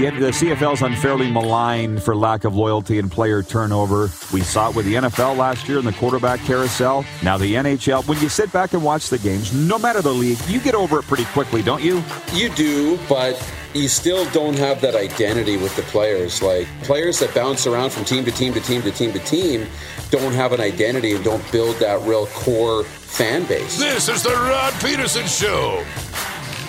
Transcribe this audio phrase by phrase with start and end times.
[0.00, 4.08] The, the CFL's unfairly maligned for lack of loyalty and player turnover.
[4.32, 7.04] We saw it with the NFL last year in the quarterback carousel.
[7.22, 8.08] Now the NHL.
[8.08, 11.00] When you sit back and watch the games, no matter the league, you get over
[11.00, 12.02] it pretty quickly, don't you?
[12.32, 13.36] You do, but
[13.74, 16.40] you still don't have that identity with the players.
[16.40, 19.66] Like players that bounce around from team to team to team to team to team
[20.08, 23.78] don't have an identity and don't build that real core fan base.
[23.78, 25.84] This is the Rod Pedersen Show.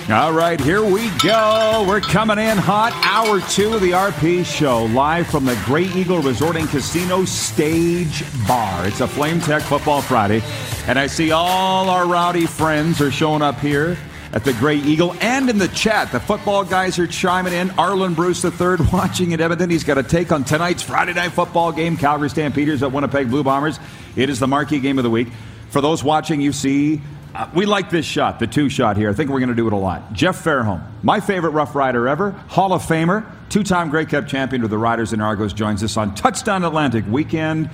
[0.09, 1.86] All right, here we go.
[1.88, 2.91] We're coming in hot.
[3.05, 8.23] Hour two of the RP show, live from the Grey Eagle Resort and Casino Stage
[8.45, 8.88] Bar.
[8.88, 10.41] It's a Flame Tech Football Friday,
[10.88, 13.95] and I see all our rowdy friends are showing up here
[14.34, 16.11] at the Grey Eagle and in the chat.
[16.11, 17.70] The football guys are chiming in.
[17.70, 19.70] Arland Bruce III watching in Edmonton.
[19.70, 21.95] He's got a take on tonight's Friday night football game.
[21.95, 23.80] Calgary Stampeders at Winnipeg Blue Bombers.
[24.16, 25.30] It is the marquee game of the week.
[25.70, 26.99] For those watching, you see
[27.34, 29.09] uh, we like this shot, the two shot here.
[29.09, 30.13] I think we're going to do it a lot.
[30.13, 34.62] Jeff Fairholm, my favorite Rough Rider ever, Hall of Famer, two time Grey Cup champion
[34.62, 37.70] with the Riders and Argos, joins us on Touchdown Atlantic weekend.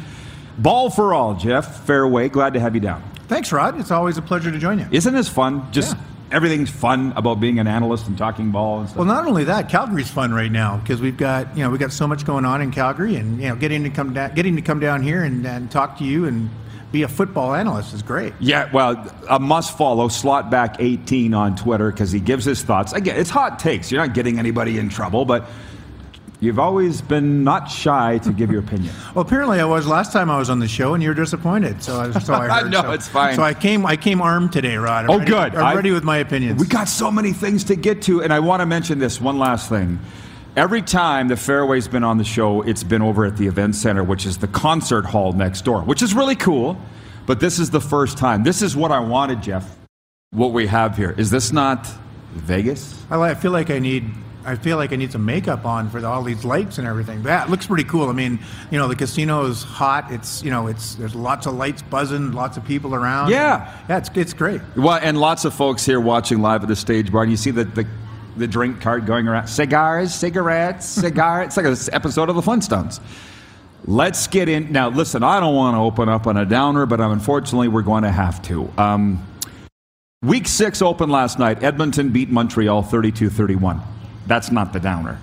[0.57, 1.85] Ball for all, Jeff.
[1.85, 3.03] Fairway, glad to have you down.
[3.27, 3.79] Thanks, Rod.
[3.79, 4.87] It's always a pleasure to join you.
[4.91, 5.71] Isn't this fun?
[5.71, 8.97] Just yeah everything's fun about being an analyst and talking ball and stuff.
[8.97, 11.91] Well, not only that, Calgary's fun right now because we've got you know we got
[11.91, 14.61] so much going on in Calgary, and you know getting to come down, getting to
[14.61, 16.49] come down here and, and talk to you and
[16.91, 18.33] be a football analyst is great.
[18.39, 22.93] Yeah, well, a must follow Slotback 18 on Twitter because he gives his thoughts.
[22.93, 23.91] Again, it's hot takes.
[23.91, 25.47] You're not getting anybody in trouble, but
[26.39, 28.93] you've always been not shy to give your opinion.
[29.15, 31.83] well, apparently I was last time I was on the show, and you were disappointed.
[31.83, 32.71] So, I, so I heard.
[32.71, 33.35] no, so, it's fine.
[33.35, 35.05] So I came, I came armed today, Rod.
[35.05, 35.55] I'm oh, ready, good.
[35.55, 36.61] I'm I, ready with my opinions.
[36.61, 39.37] We got so many things to get to, and I want to mention this one
[39.37, 39.99] last thing.
[40.57, 44.03] Every time the Fairway's been on the show, it's been over at the Event Center,
[44.03, 46.81] which is the concert hall next door, which is really cool.
[47.27, 48.43] But this is the first time.
[48.43, 49.77] This is what I wanted, Jeff.
[50.31, 51.13] What we have here.
[51.15, 51.87] Is this not
[52.33, 52.99] Vegas?
[53.11, 54.09] I feel like I need
[54.45, 57.21] I feel like I need some makeup on for the, all these lights and everything.
[57.23, 58.09] That looks pretty cool.
[58.09, 58.39] I mean,
[58.71, 60.11] you know, the casino is hot.
[60.11, 63.29] It's you know, it's there's lots of lights buzzing, lots of people around.
[63.29, 64.61] Yeah, yeah, it's it's great.
[64.75, 67.21] Well, and lots of folks here watching live at the stage bar.
[67.21, 67.87] And you see the the,
[68.37, 71.57] the drink cart going around, cigars, cigarettes, cigarettes.
[71.57, 72.99] it's like an episode of the Flintstones.
[73.85, 74.71] Let's get in.
[74.71, 78.03] Now, listen, I don't want to open up on a downer, but unfortunately, we're going
[78.03, 78.71] to have to.
[78.77, 79.25] Um,
[80.21, 81.63] week six opened last night.
[81.63, 83.81] Edmonton beat Montreal 32 31.
[84.25, 85.19] That's not the downer.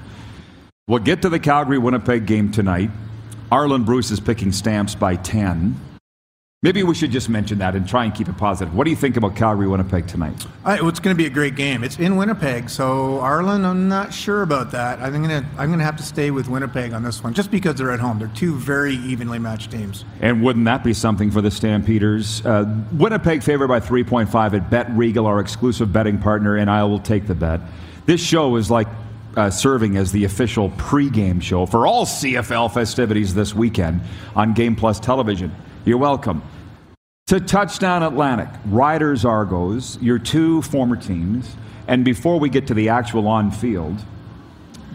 [0.89, 2.91] We'll get to the Calgary Winnipeg game tonight.
[3.51, 5.94] Arland Bruce is picking stamps by 10.
[6.65, 8.75] Maybe we should just mention that and try and keep it positive.
[8.75, 10.47] What do you think about Calgary Winnipeg tonight?
[10.65, 11.85] I, well, it's going to be a great game.
[11.85, 14.99] It's in Winnipeg, so Arland, I'm not sure about that.
[15.01, 17.23] I think I'm going to I'm going to have to stay with Winnipeg on this
[17.23, 18.19] one, just because they're at home.
[18.19, 20.07] They're two very evenly matched teams.
[20.23, 22.47] And wouldn't that be something for the Stampeders?
[22.47, 26.99] Uh, Winnipeg favored by 3.5 at Bet Regal, our exclusive betting partner, and I will
[26.99, 27.61] take the bet.
[28.07, 28.89] This show is like
[29.37, 34.01] uh, serving as the official pregame show for all CFL festivities this weekend
[34.35, 35.55] on Game Plus Television.
[35.85, 36.43] You're welcome
[37.27, 41.57] to Touchdown Atlantic, Riders Argos, your two former teams.
[41.89, 43.99] And before we get to the actual on field,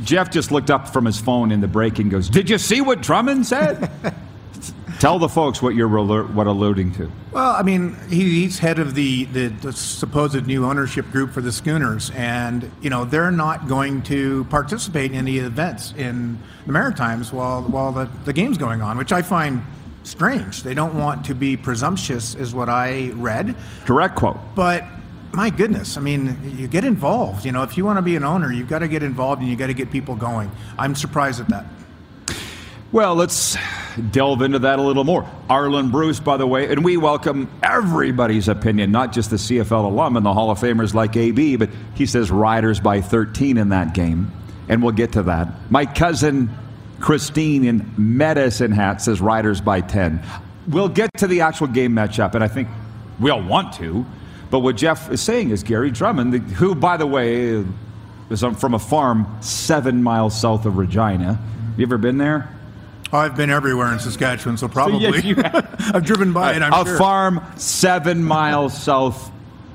[0.04, 2.82] Jeff just looked up from his phone in the break and goes, Did you see
[2.82, 3.90] what Drummond said?
[5.00, 7.12] Tell the folks what you're what alluding to.
[7.32, 11.42] Well, I mean, he, he's head of the, the, the, supposed new ownership group for
[11.42, 16.74] the Schooners, and you know they're not going to participate in any events in the
[16.74, 19.64] Maritimes while while the, the game's going on, which I find
[20.04, 20.64] strange.
[20.64, 23.56] They don't want to be presumptuous, is what I read.
[23.86, 24.38] Direct quote.
[24.56, 24.86] But
[25.32, 27.46] my goodness, I mean, you get involved.
[27.46, 29.50] You know, if you want to be an owner, you've got to get involved and
[29.50, 30.52] you got to get people going.
[30.78, 31.66] I'm surprised at that.
[32.92, 33.56] Well, let's
[34.10, 35.30] delve into that a little more.
[35.48, 40.18] Arland Bruce, by the way, and we welcome everybody's opinion, not just the CFL alum
[40.18, 43.94] and the Hall of Famers like AB, but he says Riders by 13 in that
[43.94, 44.32] game,
[44.68, 45.50] and we'll get to that.
[45.70, 46.50] My cousin
[47.00, 50.22] Christine in Medicine Hat says Riders by 10.
[50.68, 52.68] We'll get to the actual game matchup, and I think
[53.20, 54.06] we all want to.
[54.52, 57.64] But what Jeff is saying is Gary Drummond, who, by the way,
[58.30, 61.34] is from a farm seven miles south of Regina.
[61.36, 62.50] Have you ever been there?
[63.12, 65.34] I've been everywhere in Saskatchewan, so probably.
[65.34, 65.42] So
[65.80, 66.98] I've driven by it, I'm a sure.
[66.98, 69.32] farm seven miles south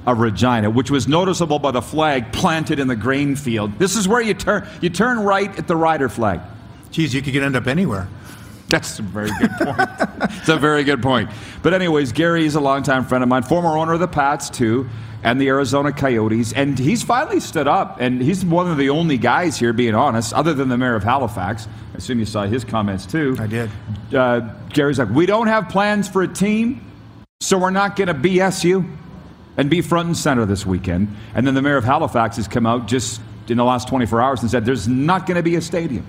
[0.06, 3.78] of Regina, which was noticeable by the flag planted in the grain field.
[3.78, 4.68] This is where you turn.
[4.80, 6.40] You turn right at the rider flag.
[6.94, 8.06] Geez, you could end up anywhere.
[8.68, 9.78] That's a very good point.
[10.38, 11.28] it's a very good point.
[11.60, 14.88] But anyways, Gary is a longtime friend of mine, former owner of the Pats too,
[15.24, 19.18] and the Arizona Coyotes, and he's finally stood up, and he's one of the only
[19.18, 21.66] guys here, being honest, other than the mayor of Halifax.
[21.94, 23.34] I assume you saw his comments too.
[23.40, 23.70] I did.
[24.14, 26.80] Uh, Gary's like, we don't have plans for a team,
[27.40, 28.88] so we're not going to BS you
[29.56, 31.08] and be front and center this weekend.
[31.34, 34.42] And then the mayor of Halifax has come out just in the last 24 hours
[34.42, 36.06] and said there's not going to be a stadium.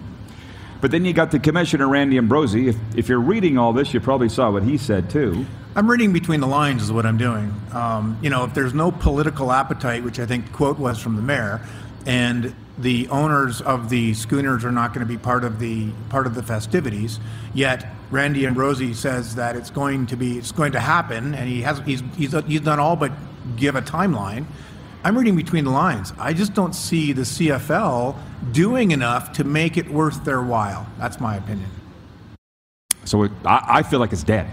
[0.82, 2.70] But then you got the commissioner, Randy Ambrosie.
[2.70, 5.46] If, if you're reading all this, you probably saw what he said too.
[5.76, 7.54] I'm reading between the lines, is what I'm doing.
[7.74, 11.16] Um, you know, if there's no political appetite, which I think the quote was from
[11.16, 11.62] the mayor,
[12.06, 16.28] and the owners of the schooners are not going to be part of the part
[16.28, 17.20] of the festivities,
[17.54, 21.62] yet Randy Ambrosie says that it's going to be it's going to happen, and he
[21.62, 23.12] has he's he's, he's done all but
[23.56, 24.46] give a timeline.
[25.06, 26.14] I'm reading between the lines.
[26.18, 28.18] I just don't see the CFL
[28.52, 30.88] doing enough to make it worth their while.
[30.98, 31.70] That's my opinion.
[33.04, 34.48] So it, I, I feel like it's dead.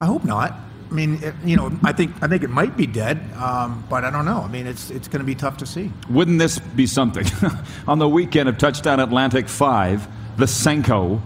[0.00, 0.54] I hope not.
[0.90, 4.04] I mean, it, you know, I think I think it might be dead, um, but
[4.06, 4.40] I don't know.
[4.40, 5.92] I mean, it's it's going to be tough to see.
[6.08, 7.26] Wouldn't this be something?
[7.86, 11.20] On the weekend of Touchdown Atlantic 5, the Senko,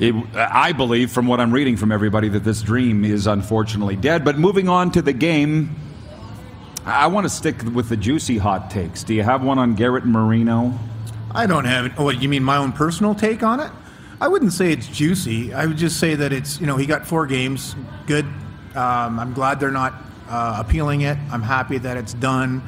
[0.00, 4.24] it, I believe from what I'm reading from everybody that this dream is unfortunately dead.
[4.24, 5.76] But moving on to the game,
[6.84, 9.04] I want to stick with the juicy hot takes.
[9.04, 10.76] Do you have one on Garrett Marino?
[11.32, 11.92] I don't have it.
[11.96, 13.70] Oh, you mean my own personal take on it?
[14.20, 15.54] I wouldn't say it's juicy.
[15.54, 17.76] I would just say that it's, you know, he got four games.
[18.06, 18.24] Good.
[18.74, 19.94] Um, I'm glad they're not
[20.28, 21.16] uh, appealing it.
[21.30, 22.62] I'm happy that it's done.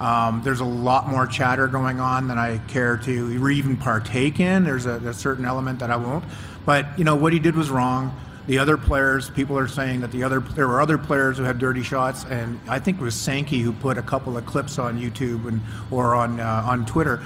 [0.00, 4.64] Um, there's a lot more chatter going on than I care to even partake in.
[4.64, 6.24] There's a, a certain element that I won't.
[6.66, 8.18] But, you know, what he did was wrong.
[8.50, 11.60] The other players, people are saying that the other there were other players who had
[11.60, 15.00] dirty shots, and I think it was Sankey who put a couple of clips on
[15.00, 15.60] YouTube and
[15.92, 17.22] or on uh, on Twitter.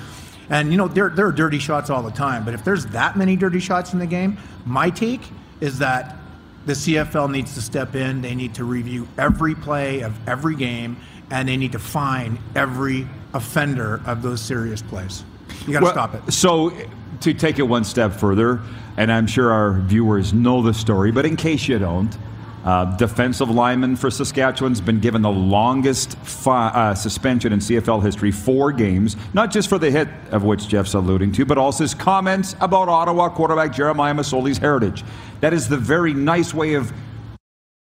[0.51, 3.17] And you know there there are dirty shots all the time, but if there's that
[3.17, 4.37] many dirty shots in the game,
[4.67, 5.23] my take
[5.63, 6.15] is that
[6.67, 8.21] the CFL needs to step in.
[8.21, 10.99] They need to review every play of every game,
[11.31, 15.25] and they need to fine every offender of those serious plays.
[15.67, 16.33] You got to Well, stop it.
[16.35, 16.71] So,
[17.21, 18.61] to take it one step further,
[18.97, 22.17] and I'm sure our viewers know the story, but in case you don't,
[22.65, 28.31] uh, defensive lineman for Saskatchewan's been given the longest fi- uh, suspension in CFL history,
[28.31, 31.95] four games, not just for the hit of which Jeff's alluding to, but also his
[31.95, 35.05] comments about Ottawa quarterback Jeremiah Masoli's heritage.
[35.41, 36.91] That is the very nice way of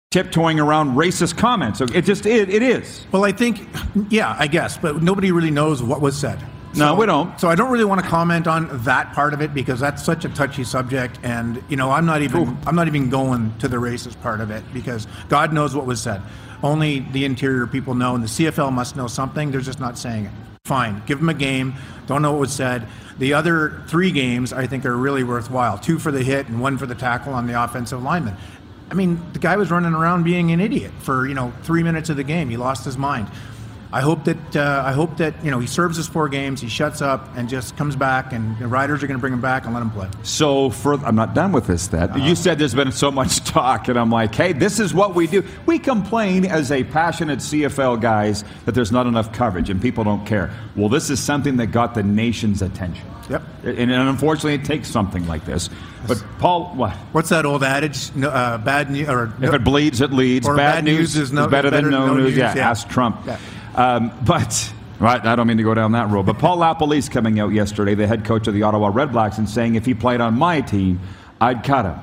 [0.09, 1.81] tiptoeing around racist comments.
[1.81, 3.05] It just it, it is.
[3.11, 3.67] Well, I think,
[4.09, 6.39] yeah, I guess, but nobody really knows what was said.
[6.77, 7.39] No, we don't.
[7.39, 10.25] So I don't really want to comment on that part of it because that's such
[10.25, 13.77] a touchy subject, and you know, I'm not even I'm not even going to the
[13.77, 16.21] racist part of it because God knows what was said.
[16.63, 19.51] Only the interior people know, and the CFL must know something.
[19.51, 20.31] They're just not saying it.
[20.65, 21.75] Fine, give them a game.
[22.07, 22.87] Don't know what was said.
[23.19, 25.77] The other three games I think are really worthwhile.
[25.77, 28.35] Two for the hit and one for the tackle on the offensive lineman.
[28.89, 32.09] I mean, the guy was running around being an idiot for you know three minutes
[32.09, 32.49] of the game.
[32.49, 33.27] He lost his mind.
[33.95, 36.67] I hope that uh, I hope that you know he serves his four games, he
[36.67, 39.63] shuts up, and just comes back, and the riders are going to bring him back
[39.63, 40.09] and let him play.
[40.21, 41.87] So for I'm not done with this.
[41.87, 45.15] That you said there's been so much talk, and I'm like, hey, this is what
[45.15, 45.45] we do.
[45.65, 50.25] We complain as a passionate CFL guys that there's not enough coverage and people don't
[50.25, 50.51] care.
[50.75, 53.07] Well, this is something that got the nation's attention.
[53.29, 53.43] Yep.
[53.63, 55.69] And, and unfortunately, it takes something like this.
[56.07, 56.91] But Paul, what?
[57.13, 58.13] What's that old adage?
[58.13, 60.47] No, uh, bad news or If it bleeds, it leads.
[60.47, 62.35] Bad, bad news, news is no- better, than no, news.
[62.35, 62.69] Yeah, yeah.
[62.69, 63.21] ask Trump.
[63.25, 63.39] Yeah.
[63.75, 66.25] Um, but right, I don't mean to go down that road.
[66.25, 69.75] But Paul LaPolice coming out yesterday, the head coach of the Ottawa Redblacks, and saying
[69.75, 70.99] if he played on my team,
[71.39, 71.99] I'd cut him.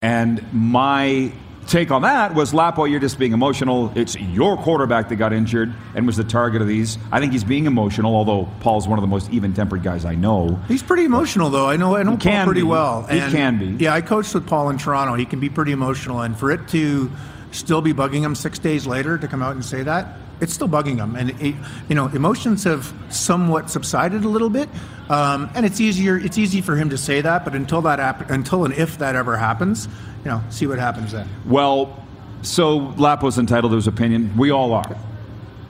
[0.00, 1.32] And my
[1.68, 3.92] take on that was Lapo, you're just being emotional.
[3.94, 6.98] It's your quarterback that got injured and was the target of these.
[7.12, 10.60] I think he's being emotional, although Paul's one of the most even-tempered guys I know.
[10.66, 11.68] He's pretty emotional, though.
[11.68, 11.94] I know.
[11.94, 12.66] I know Paul pretty be.
[12.66, 13.04] well.
[13.04, 13.84] He can be.
[13.84, 15.14] Yeah, I coached with Paul in Toronto.
[15.14, 17.10] He can be pretty emotional, and for it to
[17.52, 20.68] still be bugging him six days later to come out and say that, it's still
[20.68, 21.16] bugging him.
[21.16, 21.54] And it,
[21.88, 24.68] you know, emotions have somewhat subsided a little bit,
[25.08, 26.16] um, and it's easier.
[26.18, 29.16] It's easy for him to say that, but until that hap- until and if that
[29.16, 29.86] ever happens,
[30.24, 31.28] you know, see what happens then.
[31.46, 32.04] Well,
[32.42, 34.36] so Lapo's entitled to his opinion.
[34.36, 34.96] We all are.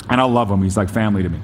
[0.08, 0.62] And I love him.
[0.62, 1.38] He's like family to me.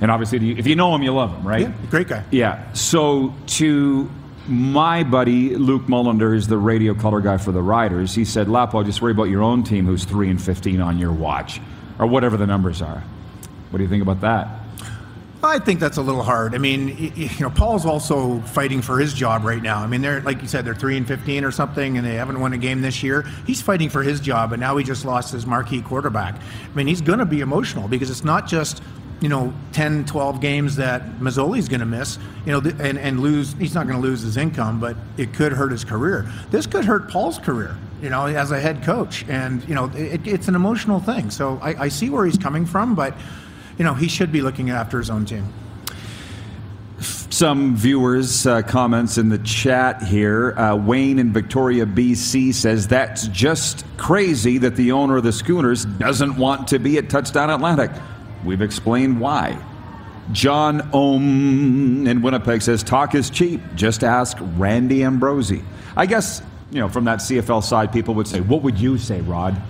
[0.00, 1.62] And obviously, if you know him, you love him, right?
[1.62, 2.24] Yeah, great guy.
[2.30, 2.72] Yeah.
[2.72, 4.08] So to
[4.46, 8.14] my buddy Luke Mullender is the radio color guy for the Riders.
[8.14, 11.12] He said, "Lapo, just worry about your own team, who's three and fifteen on your
[11.12, 11.60] watch,
[11.98, 13.02] or whatever the numbers are."
[13.70, 14.48] What do you think about that?
[15.42, 16.54] I think that's a little hard.
[16.54, 19.78] I mean, you know, Paul's also fighting for his job right now.
[19.78, 22.40] I mean, they're like you said, they're three and fifteen or something, and they haven't
[22.40, 23.24] won a game this year.
[23.46, 26.34] He's fighting for his job, and now he just lost his marquee quarterback.
[26.34, 28.82] I mean, he's going to be emotional because it's not just
[29.20, 32.18] you know 10, 12 games that Masoli's going to miss.
[32.44, 33.52] You know, and and lose.
[33.52, 36.28] He's not going to lose his income, but it could hurt his career.
[36.50, 37.76] This could hurt Paul's career.
[38.02, 41.30] You know, as a head coach, and you know, it, it's an emotional thing.
[41.30, 43.14] So I, I see where he's coming from, but
[43.78, 45.52] you know, he should be looking after his own team.
[47.00, 50.58] Some viewers' uh, comments in the chat here.
[50.58, 55.84] Uh, Wayne in Victoria, BC says that's just crazy that the owner of the Schooners
[55.84, 57.92] doesn't want to be at Touchdown Atlantic.
[58.44, 59.56] We've explained why.
[60.32, 63.60] John Ohm in Winnipeg says, Talk is cheap.
[63.74, 65.64] Just ask Randy Ambrosie.
[65.96, 69.20] I guess, you know, from that CFL side, people would say, What would you say,
[69.20, 69.60] Rod?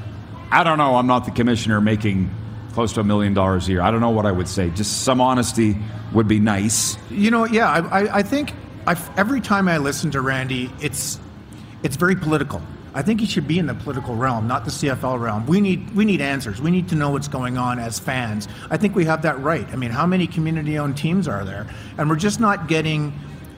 [0.50, 0.96] I don't know.
[0.96, 2.30] I'm not the commissioner making
[2.72, 3.80] close to a million dollars a year.
[3.80, 4.70] I don't know what I would say.
[4.70, 5.76] Just some honesty
[6.12, 6.96] would be nice.
[7.10, 8.54] You know, yeah, I, I, think
[8.86, 11.18] I've, every time I listen to Randy, it's
[11.82, 12.62] it's very political.
[12.94, 15.46] I think he should be in the political realm, not the CFL realm.
[15.46, 16.60] We need we need answers.
[16.60, 18.48] We need to know what's going on as fans.
[18.70, 19.68] I think we have that right.
[19.68, 21.66] I mean, how many community-owned teams are there?
[21.98, 23.12] And we're just not getting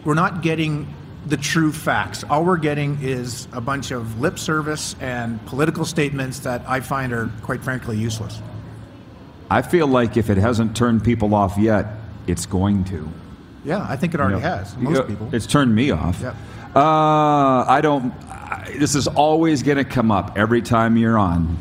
[0.04, 0.92] we're not getting
[1.26, 2.24] the true facts.
[2.24, 7.12] All we're getting is a bunch of lip service and political statements that I find
[7.12, 8.40] are quite frankly useless.
[9.50, 11.86] I feel like if it hasn't turned people off yet,
[12.26, 13.08] it's going to.
[13.64, 14.74] Yeah, I think it already You know, has.
[14.76, 15.28] you Most know, people.
[15.34, 16.20] It's turned me off.
[16.20, 16.34] Yep.
[16.74, 18.12] Uh, I don't.
[18.24, 21.58] I, this is always going to come up every time you're on.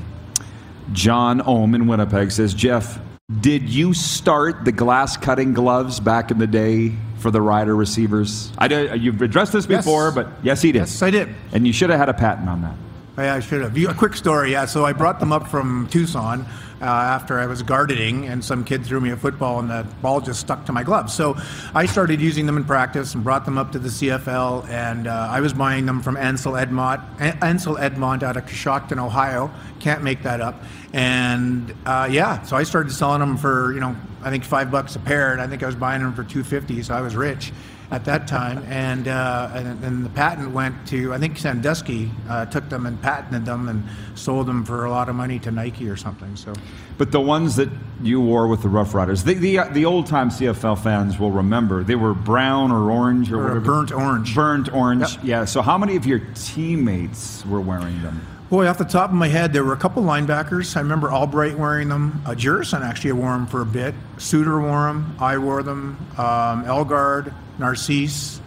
[0.94, 3.00] John Ohm in Winnipeg says, Jeff,
[3.42, 8.52] did you start the glass cutting gloves back in the day for the rider receivers?
[8.58, 9.86] I did, you've addressed this Yes.
[9.86, 10.80] before, but yes, he did.
[10.80, 11.30] Yes, I did.
[11.52, 12.76] And you should have had a patent on that.
[13.18, 13.76] Yeah, I should have.
[13.78, 14.66] A quick story, yeah.
[14.66, 16.46] So I brought them up from Tucson
[16.82, 20.22] uh, after I was gardening, and some kid threw me a football, and the ball
[20.22, 21.14] just stuck to my gloves.
[21.14, 21.36] So
[21.76, 25.28] I started using them in practice and brought them up to the CFL, and uh,
[25.30, 27.02] I was buying them from Ansell Edmont,
[27.44, 29.52] Ansell Edmont out of Coshocton, Ohio.
[29.82, 30.64] Can't make that up.
[30.94, 34.96] And uh, yeah, so I started selling them for you know I think five bucks
[34.96, 37.16] a pair, and I think I was buying them for two fifty, so I was
[37.16, 37.52] rich
[37.92, 42.46] at that time, and, uh, and and the patent went to I think Sandusky uh,
[42.46, 43.84] took them and patented them and
[44.14, 46.36] sold them for a lot of money to Nike or something.
[46.36, 46.54] So
[47.00, 47.70] But the ones that
[48.04, 51.84] you wore with the Rough Riders, the, the, the old time CFL fans will remember,
[51.84, 53.60] they were brown or orange or, Or whatever.
[53.62, 54.36] burnt orange.
[54.36, 55.24] Burnt orange, Yep.
[55.24, 55.46] yeah.
[55.46, 58.22] So how many of your teammates were wearing them?
[58.50, 60.75] Boy, off the top of my head, there were a couple linebackers.
[60.75, 62.20] I remember Albright wearing them.
[62.25, 63.94] Uh, Jurasin actually wore them for a bit.
[64.18, 65.15] Suitor wore them.
[65.20, 65.98] I wore them.
[66.18, 68.41] Um, Elgaard, Narcisse.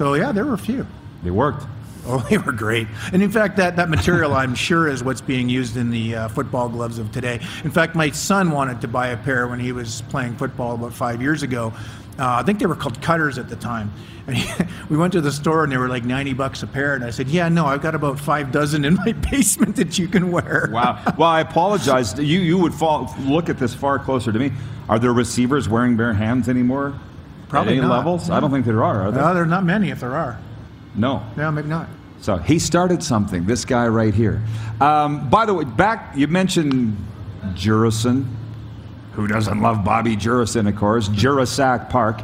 [0.00, 0.84] So yeah, there were a few.
[1.22, 1.64] They worked.
[2.04, 2.88] Oh, they were great.
[3.12, 6.28] And in fact, that, that material, I'm sure, is what's being used in the uh,
[6.28, 7.40] football gloves of today.
[7.62, 10.92] In fact, my son wanted to buy a pair when he was playing football about
[10.92, 11.72] five years ago.
[12.18, 13.92] Uh, I think they were called cutters at the time.
[14.26, 16.94] And he, we went to the store and they were like 90 bucks a pair.
[16.94, 20.06] And I said, Yeah, no, I've got about five dozen in my basement that you
[20.08, 20.68] can wear.
[20.72, 21.02] Wow.
[21.18, 22.18] well, I apologize.
[22.18, 24.52] You you would fall, look at this far closer to me.
[24.88, 26.94] Are there receivers wearing bare hands anymore?
[27.48, 27.96] Probably At any not.
[27.98, 28.30] levels?
[28.30, 29.02] I don't think there are.
[29.02, 29.22] Are there?
[29.22, 30.38] No, there are not many if there are.
[30.94, 31.22] no.
[31.36, 31.88] No, maybe not.
[32.20, 33.44] So he started something.
[33.44, 34.42] This guy right here.
[34.80, 36.96] Um, by the way, back you mentioned
[37.54, 38.24] Jurasin.
[39.16, 40.68] Who doesn't love Bobby Jurasin?
[40.68, 42.20] Of course, Jurasac Park.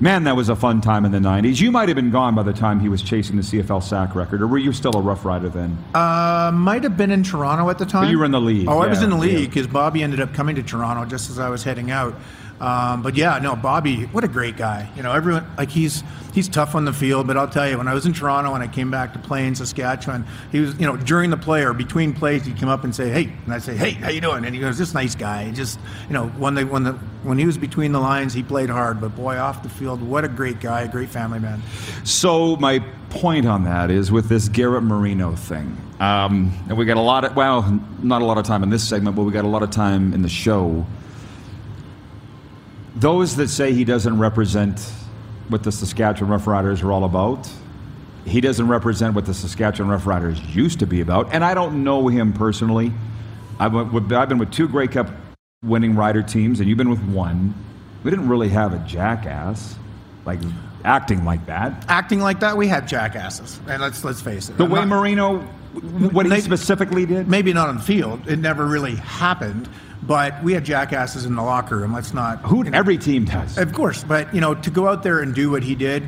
[0.00, 1.60] Man, that was a fun time in the '90s.
[1.60, 4.42] You might have been gone by the time he was chasing the CFL sack record,
[4.42, 5.78] or were you still a Rough Rider then?
[5.94, 8.10] Uh, might have been in Toronto at the time.
[8.10, 10.34] you were in the league, Oh, I was in the league because Bobby ended up
[10.34, 12.14] coming to Toronto just as I was heading out.
[12.60, 14.88] Um, but yeah, no, Bobby, what a great guy.
[14.96, 17.88] You know, everyone like he's he's tough on the field, but I'll tell you, when
[17.88, 20.86] I was in Toronto and I came back to play in Saskatchewan, he was, you
[20.86, 23.62] know, during the play or between plays, he'd come up and say, "Hey," and I'd
[23.62, 26.54] say, "Hey, how you doing?" And he goes, "This nice guy." Just, you know, when
[26.54, 26.92] they when the
[27.22, 30.24] when he was between the lines, he played hard, but boy, off the field, what
[30.24, 31.62] a great guy, a great family man.
[32.04, 32.80] So my
[33.10, 37.24] point on that is with this Garrett Marino thing, um, and we got a lot
[37.24, 39.62] of well, not a lot of time in this segment, but we got a lot
[39.62, 40.86] of time in the show.
[42.96, 44.78] Those that say he doesn't represent
[45.48, 47.50] what the Saskatchewan Roughriders are all about,
[48.24, 51.28] he doesn't represent what the Saskatchewan Roughriders used to be about.
[51.32, 52.92] And I don't know him personally.
[53.58, 55.10] I've been with, I've been with two Grey Cup
[55.62, 57.54] winning rider teams, and you've been with one.
[58.04, 59.76] We didn't really have a jackass
[60.24, 60.40] like
[60.84, 61.84] acting like that.
[61.88, 64.56] Acting like that, we had jackasses, and let's let's face it.
[64.56, 65.38] The I'm way not- Marino,
[66.12, 67.28] what he They- specifically did.
[67.28, 68.26] maybe not on the field.
[68.28, 69.68] It never really happened,
[70.06, 71.92] but we had jackasses in the locker room.
[71.92, 72.40] Let's not.
[72.42, 73.58] Who every team does.
[73.58, 76.02] Of course, but you know, to go out there and do what he did,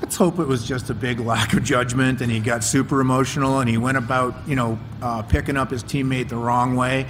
[0.00, 3.60] let's hope it was just a big lack of judgment, and he got super emotional,
[3.60, 7.06] and he went about, you know, uh, picking up his teammate the wrong way.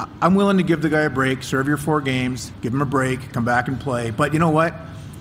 [0.00, 2.82] I- I'm willing to give the guy a break, serve your four games, give him
[2.82, 4.10] a break, come back and play.
[4.10, 4.74] But you know what?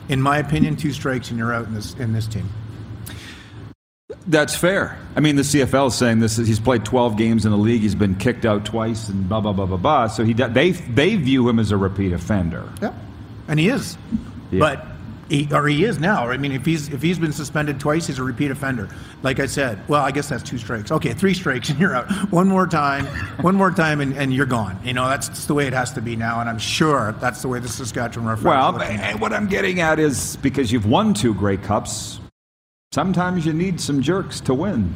[0.10, 2.50] In my opinion, two strikes and you're out in this in this team.
[4.28, 5.00] That's fair.
[5.16, 6.36] I mean, the CFL is saying this.
[6.36, 7.82] He's played 12 games in the league.
[7.82, 10.08] He's been kicked out twice, and blah blah blah blah blah.
[10.08, 12.70] So he they they view him as a repeat offender.
[12.82, 12.94] Yeah,
[13.48, 13.98] and he is.
[14.52, 14.60] Yeah.
[14.60, 14.86] But
[15.30, 16.30] he, or he is now.
[16.30, 18.90] I mean, if he's if he's been suspended twice, he's a repeat offender.
[19.24, 20.92] Like I said, well, I guess that's two strikes.
[20.92, 22.12] Okay, three strikes and you're out.
[22.32, 23.06] One more time,
[23.42, 24.80] one more time, and, and you're gone.
[24.84, 27.42] You know, that's just the way it has to be now, and I'm sure that's
[27.42, 28.44] the way the Saskatchewan Roughriders.
[28.44, 32.20] Well, and eh, what I'm getting at is because you've won two Grey Cups,
[32.98, 34.92] sometimes you need some jerks to win.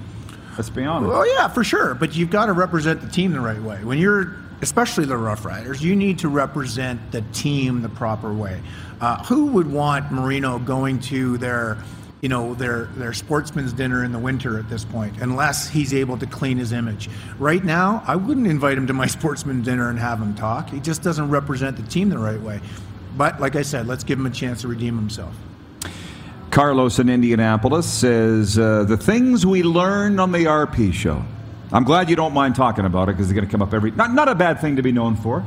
[0.57, 1.13] Let's be honest.
[1.13, 1.93] Oh yeah, for sure.
[1.93, 3.83] But you've got to represent the team the right way.
[3.83, 8.59] When you're especially the Rough Riders, you need to represent the team the proper way.
[9.01, 11.77] Uh, who would want Marino going to their
[12.21, 16.17] you know their their sportsman's dinner in the winter at this point unless he's able
[16.17, 19.97] to clean his image right now i wouldn't invite him to my sportsman dinner and
[19.97, 22.61] have him talk he just doesn't represent the team the right way
[23.17, 25.33] but like i said let's give him a chance to redeem himself
[26.51, 31.23] Carlos in Indianapolis says uh, the things we learned on the RP show.
[31.71, 33.91] I'm glad you don't mind talking about it because it's going to come up every.
[33.91, 35.39] Not not a bad thing to be known for.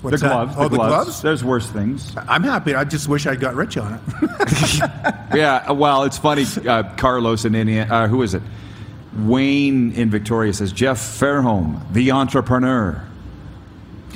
[0.00, 0.32] What's the that?
[0.34, 0.54] gloves.
[0.56, 0.94] Oh, the gloves.
[1.04, 1.22] gloves?
[1.22, 2.14] There's worse things.
[2.28, 4.00] i'm happy i just wish i got rich on it
[5.34, 5.70] yeah.
[5.72, 6.44] Well, it's funny.
[6.66, 7.92] Uh, Carlos in Indiana.
[7.92, 8.42] Uh, who is it?
[9.20, 13.02] Wayne in Victoria says Jeff Fairholm, the entrepreneur.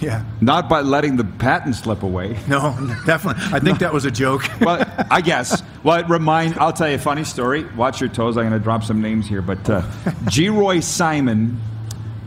[0.00, 2.38] yeah Not by letting the patent slip away.
[2.47, 2.75] no
[3.06, 5.62] definitely i think that was a joke well, I guess.
[5.82, 6.58] Well, it remind.
[6.58, 7.64] I'll tell you a funny story.
[7.75, 8.37] Watch your toes.
[8.37, 9.80] I'm going to drop some names here, but uh,
[10.26, 11.58] Geroy Simon,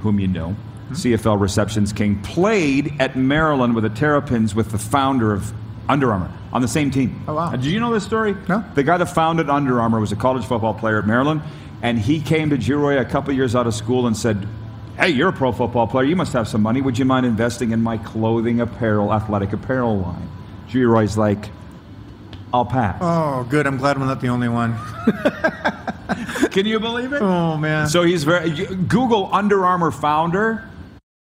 [0.01, 0.55] whom you know,
[0.91, 5.53] CFL receptions king, played at Maryland with the Terrapins with the founder of
[5.87, 7.23] Under Armour on the same team.
[7.27, 7.51] Oh, wow.
[7.51, 8.35] Did you know this story?
[8.49, 8.65] No.
[8.73, 11.43] The guy that founded Under Armour was a college football player at Maryland,
[11.83, 14.47] and he came to Geroy a couple years out of school and said.
[14.95, 16.05] Hey, you're a pro football player.
[16.05, 16.79] You must have some money.
[16.79, 20.29] Would you mind investing in my clothing, apparel, athletic apparel line?
[20.69, 21.49] Geroy's like,
[22.53, 22.99] I'll pass.
[23.01, 24.77] oh good i'm glad i'm not the only one
[26.51, 27.21] Can you believe it?
[27.21, 28.51] oh man So he's very.
[28.51, 30.69] Google Under Armour founder,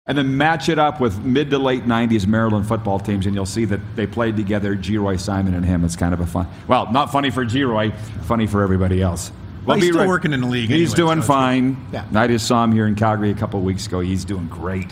[0.07, 3.45] and then match it up with mid to late '90s Maryland football teams, and you'll
[3.45, 4.75] see that they played together.
[4.75, 5.85] Geroy Simon and him.
[5.85, 6.47] It's kind of a fun.
[6.67, 9.31] Well, not funny for Geroy, funny for everybody else.
[9.67, 11.87] Well, he's still right- working in the league He's anyway, doing so fine.
[11.93, 12.07] Yeah.
[12.15, 14.01] I just saw him here in Calgary a couple of weeks ago.
[14.01, 14.91] He's doing great.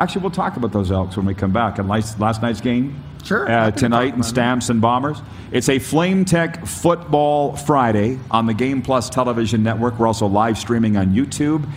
[0.00, 1.80] Actually, we'll talk about those Elks when we come back.
[1.80, 4.22] And last, last night's game, Sure, uh, tonight talk in.
[4.22, 5.20] Stamps and Bombers.
[5.50, 9.98] It's a Flame Tech Football Friday on the Game Plus television network.
[9.98, 11.68] We're also live streaming on YouTube.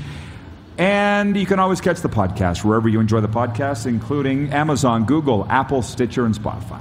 [0.78, 5.48] And you can always catch the podcast wherever you enjoy the podcast, including Amazon, Google,
[5.50, 6.80] Apple, Stitcher, and Spotify.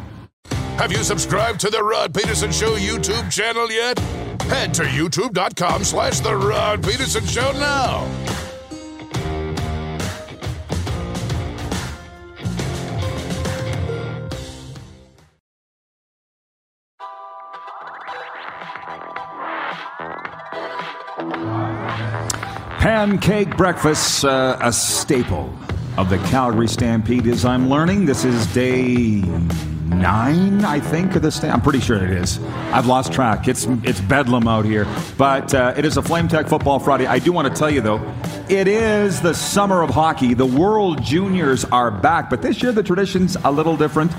[0.77, 3.99] Have you subscribed to the Rod Pedersen Show YouTube channel yet?
[4.43, 8.50] Head to youtube.com slash The Rod Pedersen Show now.
[22.81, 25.55] Pancake breakfast, uh, a staple
[25.99, 28.07] of the Calgary Stampede, as I'm learning.
[28.07, 29.23] This is day
[29.85, 31.53] nine, I think, of the stand.
[31.53, 32.39] I'm pretty sure it is.
[32.73, 33.49] I've lost track.
[33.49, 34.87] It's it's bedlam out here,
[35.19, 37.07] but uh, it is a Flame Tech Football Friday.
[37.07, 38.01] I do want to tell you though,
[38.49, 40.33] it is the summer of hockey.
[40.33, 44.13] The World Juniors are back, but this year the tradition's a little different.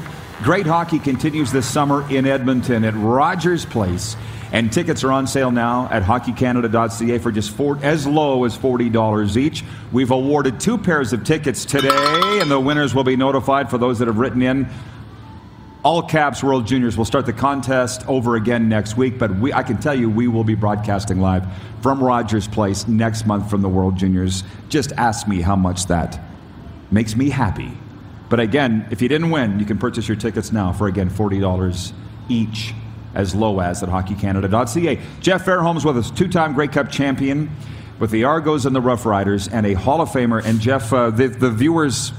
[0.44, 4.16] Great hockey continues this summer in Edmonton at Rogers Place.
[4.52, 9.38] And tickets are on sale now at hockeycanada.ca for just four, as low as $40
[9.38, 9.64] each.
[9.92, 14.00] We've awarded two pairs of tickets today, and the winners will be notified for those
[14.00, 14.68] that have written in.
[15.84, 19.62] All Caps World Juniors will start the contest over again next week, but we, I
[19.62, 21.46] can tell you we will be broadcasting live
[21.82, 24.44] from Rogers Place next month from the World Juniors.
[24.70, 26.20] Just ask me how much that
[26.90, 27.78] makes me happy.
[28.32, 31.92] But again, if you didn't win, you can purchase your tickets now for again $40
[32.30, 32.74] each,
[33.14, 35.00] as low as at hockeycanada.ca.
[35.20, 37.52] Jeff Fairholm's with us, two-time Grey Cup champion
[38.00, 40.42] with the Argos and the Rough Riders, and a Hall of Famer.
[40.46, 42.14] And Jeff, uh, the, the viewers,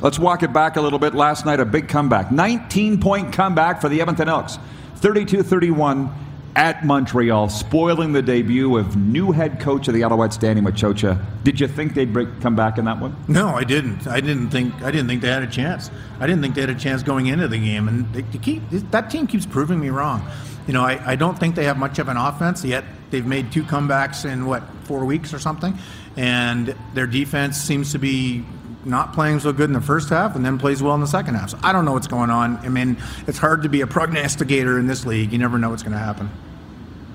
[0.00, 1.14] let's walk it back a little bit.
[1.14, 4.60] Last night, a big comeback, 19-point comeback for the Edmonton Elks,
[5.00, 6.14] 32-31
[6.56, 11.22] at Montreal, spoiling the debut of new head coach of the Alouettes, Danny Maciocia.
[11.44, 13.14] Did you think they'd break, come back in that one?
[13.28, 14.06] No, I didn't.
[14.06, 14.74] I didn't think.
[14.82, 15.90] I didn't think they had a chance.
[16.18, 18.62] I didn't think they had a chance going into the game, and they, they keep
[18.70, 20.26] that team keeps proving me wrong.
[20.66, 22.84] You know, I, I don't think they have much of an offense yet.
[23.10, 25.78] They've made two comebacks in what four weeks or something,
[26.16, 28.44] and their defense seems to be
[28.86, 31.34] not playing so good in the first half, and then plays well in the second
[31.34, 31.50] half.
[31.50, 32.56] So I don't know what's going on.
[32.58, 35.32] I mean, it's hard to be a prognosticator in this league.
[35.32, 36.30] You never know what's going to happen.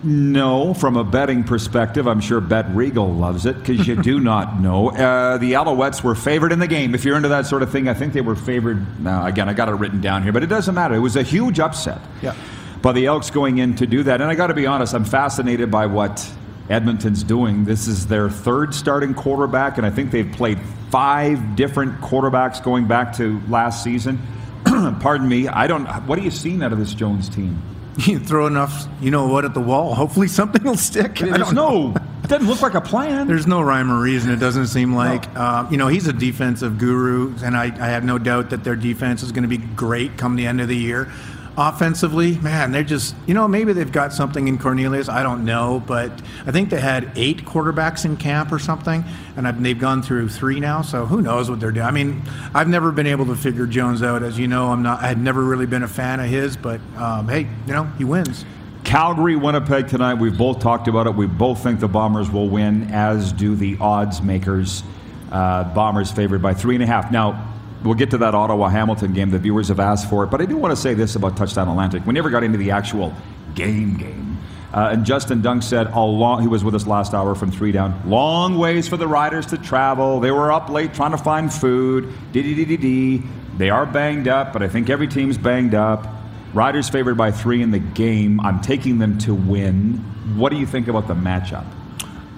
[0.03, 4.59] No, from a betting perspective, I'm sure Bet Regal loves it because you do not
[4.61, 4.89] know.
[4.89, 6.95] Uh, the Alouettes were favored in the game.
[6.95, 8.99] If you're into that sort of thing, I think they were favored.
[8.99, 10.95] Now, again, I got it written down here, but it doesn't matter.
[10.95, 12.33] It was a huge upset Yeah.
[12.81, 14.21] by the Elks going in to do that.
[14.21, 16.27] And I got to be honest, I'm fascinated by what
[16.67, 17.65] Edmonton's doing.
[17.65, 20.59] This is their third starting quarterback, and I think they've played
[20.89, 24.19] five different quarterbacks going back to last season.
[24.65, 25.47] Pardon me.
[25.47, 25.85] I don't.
[26.07, 27.61] What are you seeing out of this Jones team?
[28.07, 29.93] You throw enough, you know what, at the wall.
[29.93, 31.21] Hopefully, something will stick.
[31.21, 31.89] I There's don't know.
[31.91, 31.95] no.
[32.23, 33.27] It doesn't look like a plan.
[33.27, 34.31] There's no rhyme or reason.
[34.31, 35.27] It doesn't seem like.
[35.35, 38.75] Uh, you know, he's a defensive guru, and I, I have no doubt that their
[38.77, 41.11] defense is going to be great come the end of the year.
[41.69, 45.09] Offensively, man, they're just, you know, maybe they've got something in Cornelius.
[45.09, 45.83] I don't know.
[45.85, 46.11] But
[46.45, 49.03] I think they had eight quarterbacks in camp or something,
[49.37, 50.81] and I've, they've gone through three now.
[50.81, 51.85] So who knows what they're doing?
[51.85, 54.23] I mean, I've never been able to figure Jones out.
[54.23, 56.81] As you know, I'm not, I had never really been a fan of his, but
[56.97, 58.45] um, hey, you know, he wins.
[58.83, 60.15] Calgary, Winnipeg tonight.
[60.15, 61.15] We've both talked about it.
[61.15, 64.83] We both think the Bombers will win, as do the odds makers.
[65.31, 67.11] Uh, Bombers favored by three and a half.
[67.11, 67.50] Now,
[67.83, 69.31] we'll get to that Ottawa Hamilton game.
[69.31, 71.67] The viewers have asked for it, but I do want to say this about Touchdown
[71.67, 72.05] Atlantic.
[72.05, 73.13] We never got into the actual
[73.55, 74.37] game game.
[74.73, 77.73] Uh, and Justin Dunk said, all long, he was with us last hour from three
[77.73, 78.09] down.
[78.09, 80.21] Long ways for the riders to travel.
[80.21, 82.07] They were up late trying to find food.
[82.31, 86.07] They are banged up, but I think every team's banged up.
[86.53, 88.39] Riders favored by three in the game.
[88.39, 89.97] I'm taking them to win.
[90.37, 91.65] What do you think about the matchup?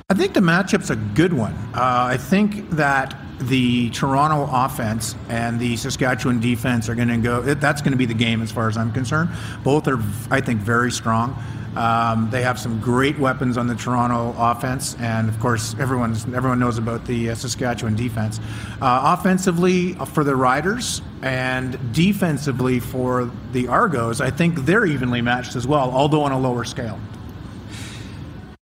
[0.09, 1.53] I think the matchup's a good one.
[1.73, 3.15] Uh, I think that
[3.47, 7.41] the Toronto offense and the Saskatchewan defense are going to go.
[7.41, 9.29] That's going to be the game as far as I'm concerned.
[9.63, 11.41] Both are, I think, very strong.
[11.75, 16.59] Um, they have some great weapons on the Toronto offense, and of course, everyone's everyone
[16.59, 18.39] knows about the uh, Saskatchewan defense.
[18.79, 25.21] Uh, offensively, uh, for the Riders, and defensively for the Argos, I think they're evenly
[25.21, 26.99] matched as well, although on a lower scale.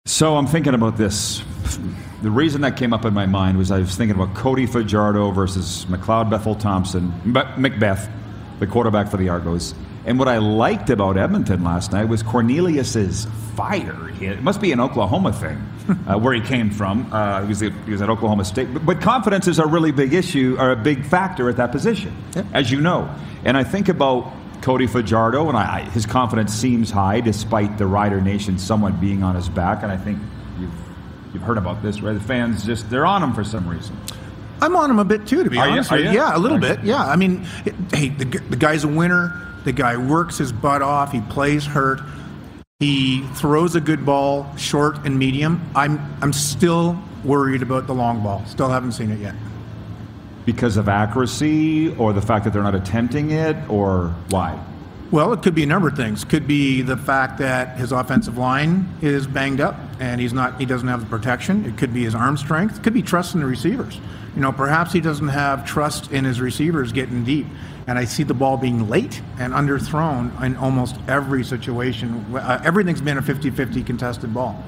[0.06, 1.44] So I'm thinking about this
[2.22, 5.32] the reason that came up in my mind was I was thinking about Cody Fajardo
[5.32, 8.10] versus McLeod Bethel Thompson, McBeth,
[8.60, 9.74] the quarterback for the Argos.
[10.06, 14.10] And what I liked about Edmonton last night was Cornelius's fire.
[14.22, 15.58] It must be an Oklahoma thing,
[16.08, 17.10] uh, where he came from.
[17.12, 18.74] Uh, he, was at, he, was at, Oklahoma State.
[18.74, 22.16] But, but, confidence is a really big issue, or a big factor at that position,
[22.36, 22.44] yeah.
[22.54, 23.14] as you know.
[23.44, 28.22] And I think about Cody Fajardo, and I, his confidence seems high despite the Rider
[28.22, 29.84] Nation somewhat being on his back.
[29.84, 30.20] And I think
[31.38, 32.14] you've heard about this, right?
[32.14, 33.96] The fans just, they're on him for some reason.
[34.60, 35.92] I'm on him a bit too, to be Are honest.
[35.92, 35.98] You?
[35.98, 36.84] Yeah, a little bit.
[36.84, 37.46] Yeah, I mean,
[37.94, 39.44] hey, the, the guy's a winner.
[39.66, 41.12] The guy works his butt off.
[41.12, 42.00] He plays hurt.
[42.80, 45.68] He throws a good ball, short and medium.
[45.76, 48.44] I'm I'm still worried about the long ball.
[48.46, 49.36] Still haven't seen it yet.
[50.46, 54.60] Because of accuracy, or the fact that they're not attempting it, or why?
[55.10, 56.26] Well, it could be a number of things.
[56.26, 60.66] Could be the fact that his offensive line is banged up and he's not he
[60.66, 61.64] doesn't have the protection.
[61.66, 62.80] It could be his arm strength.
[62.80, 64.00] It could be trust in the receivers.
[64.36, 67.48] You know, perhaps he doesn't have trust in his receivers getting deep.
[67.88, 72.26] And I see the ball being late and underthrown in almost every situation.
[72.36, 74.62] Uh, everything's been a 50-50 contested ball.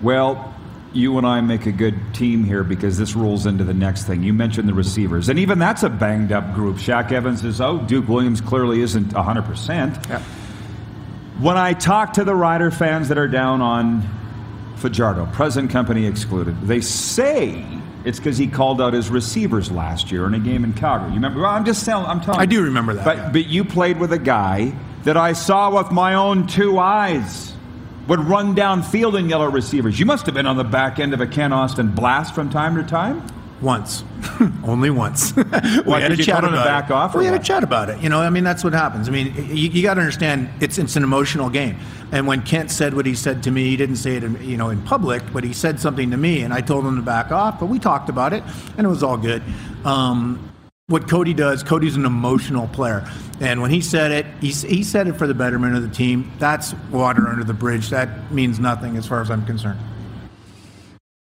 [0.00, 0.54] Well,
[0.94, 4.22] you and I make a good team here because this rolls into the next thing.
[4.22, 6.76] You mentioned the receivers, and even that's a banged up group.
[6.76, 7.88] Shaq Evans is out.
[7.88, 10.08] Duke Williams clearly isn't 100%.
[10.08, 10.22] Yeah.
[11.40, 14.02] When I talk to the Rider fans that are down on
[14.76, 17.64] Fajardo, present company excluded, they say
[18.04, 21.08] it's because he called out his receivers last year in a game in Calgary.
[21.08, 21.40] You remember?
[21.40, 22.06] Well, I'm just telling.
[22.06, 22.40] I'm telling.
[22.40, 23.04] I do remember that.
[23.04, 23.30] But yeah.
[23.30, 24.74] but you played with a guy
[25.04, 27.51] that I saw with my own two eyes
[28.08, 29.98] would run downfield and yell at receivers.
[29.98, 32.76] You must have been on the back end of a Kent Austin blast from time
[32.76, 33.26] to time.
[33.60, 34.02] Once,
[34.64, 35.36] only once.
[35.36, 36.90] we had a chat about back it.
[36.90, 37.40] Off we had what?
[37.40, 38.00] a chat about it.
[38.00, 39.08] You know, I mean, that's what happens.
[39.08, 41.78] I mean, you, you got to understand, it's it's an emotional game.
[42.10, 44.56] And when Kent said what he said to me, he didn't say it, in, you
[44.56, 47.30] know, in public, but he said something to me, and I told him to back
[47.30, 47.60] off.
[47.60, 48.42] But we talked about it,
[48.76, 49.44] and it was all good.
[49.84, 50.51] Um,
[50.88, 53.08] what Cody does, Cody's an emotional player.
[53.40, 56.30] And when he said it, he, he said it for the betterment of the team.
[56.38, 57.90] That's water under the bridge.
[57.90, 59.78] That means nothing as far as I'm concerned.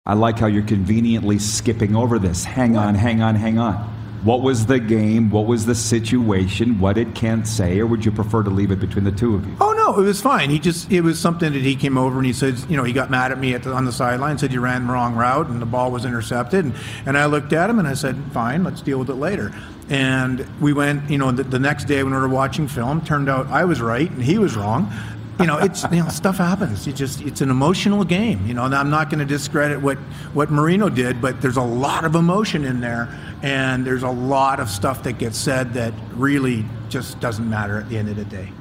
[0.05, 2.45] I like how you're conveniently skipping over this.
[2.45, 3.93] Hang on, hang on, hang on.
[4.23, 5.29] What was the game?
[5.29, 6.79] What was the situation?
[6.79, 7.79] What did Kent say?
[7.79, 9.55] Or would you prefer to leave it between the two of you?
[9.61, 10.49] Oh, no, it was fine.
[10.49, 12.93] He just, it was something that he came over and he said, you know, he
[12.93, 15.47] got mad at me at the, on the sideline, said you ran the wrong route
[15.47, 16.65] and the ball was intercepted.
[16.65, 16.75] And,
[17.05, 19.53] and I looked at him and I said, fine, let's deal with it later.
[19.89, 23.29] And we went, you know, the, the next day when we were watching film, turned
[23.29, 24.91] out I was right and he was wrong
[25.39, 26.87] you know, it's you know, stuff happens.
[26.87, 28.45] You just it's an emotional game.
[28.47, 29.97] You know, and I'm not going to discredit what
[30.33, 33.07] what Marino did, but there's a lot of emotion in there,
[33.43, 37.89] and there's a lot of stuff that gets said that really just doesn't matter at
[37.89, 38.51] the end of the day.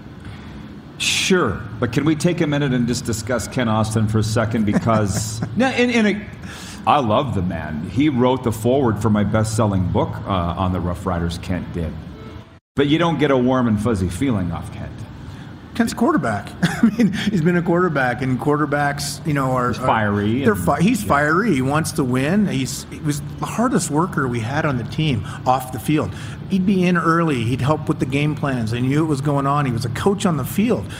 [0.99, 4.65] Sure, but can we take a minute and just discuss Kent Austin for a second?
[4.65, 6.27] Because no, in, in a,
[6.87, 7.89] I love the man.
[7.89, 11.39] He wrote the forward for my best-selling book uh, on the Rough Riders.
[11.39, 11.93] Kent did,
[12.75, 14.93] but you don't get a warm and fuzzy feeling off Kent.
[15.77, 16.51] Kent's quarterback.
[16.63, 20.43] I mean, he's been a quarterback, and quarterbacks, you know, are he's fiery.
[20.43, 21.09] They're fi- he's yeah.
[21.09, 21.55] fiery.
[21.55, 22.47] He wants to win.
[22.47, 26.15] He's he was the hardest worker we had on the team off the field.
[26.49, 27.45] He'd be in early.
[27.45, 28.73] He'd help with the game plans.
[28.73, 29.67] I knew what was going on.
[29.67, 30.91] He was a coach on the field.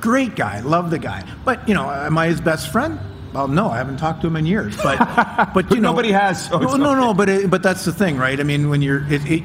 [0.00, 0.60] Great guy.
[0.60, 1.22] Love the guy.
[1.44, 2.98] But you know, am I his best friend?
[3.36, 4.96] Well, no, I haven't talked to him in years, but
[5.54, 7.00] but you know Nobody has, oh, so no, no, okay.
[7.00, 8.40] no, but it, but that's the thing, right?
[8.40, 9.42] I mean, when you're it, it,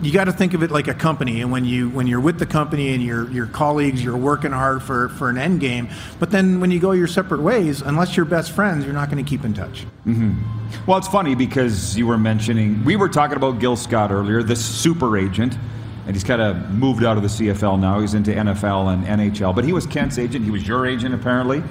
[0.00, 2.38] you got to think of it like a company, and when you when you're with
[2.38, 5.88] the company and your your colleagues, you're working hard for for an end game.
[6.20, 9.22] But then when you go your separate ways, unless you're best friends, you're not going
[9.24, 9.84] to keep in touch.
[10.06, 10.86] Mm-hmm.
[10.86, 14.64] Well, it's funny because you were mentioning, we were talking about Gil Scott earlier, this
[14.64, 15.58] super agent,
[16.06, 17.98] and he's kind of moved out of the CFL now.
[17.98, 20.44] He's into NFL and NHL, but he was Kent's agent.
[20.44, 21.64] He was your agent, apparently.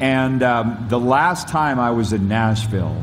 [0.00, 3.02] And um, the last time I was in Nashville,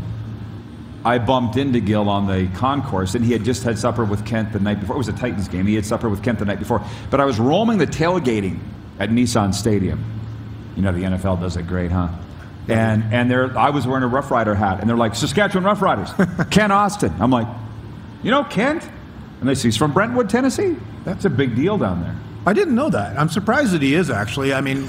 [1.04, 4.54] I bumped into Gil on the concourse, and he had just had supper with Kent
[4.54, 4.96] the night before.
[4.96, 5.66] It was a Titans game.
[5.66, 6.84] He had supper with Kent the night before.
[7.10, 8.60] But I was roaming the tailgating
[9.00, 10.04] at Nissan Stadium.
[10.76, 12.10] You know, the NFL does it great, huh?
[12.68, 15.82] And and there, I was wearing a Rough Rider hat, and they're like, Saskatchewan Rough
[15.82, 16.10] Riders,
[16.52, 17.14] Kent Austin.
[17.20, 17.48] I'm like,
[18.22, 18.88] you know Kent?
[19.40, 20.78] And they say, he's from Brentwood, Tennessee.
[21.04, 22.16] That's a big deal down there.
[22.46, 23.20] I didn't know that.
[23.20, 24.54] I'm surprised that he is actually.
[24.54, 24.88] I mean,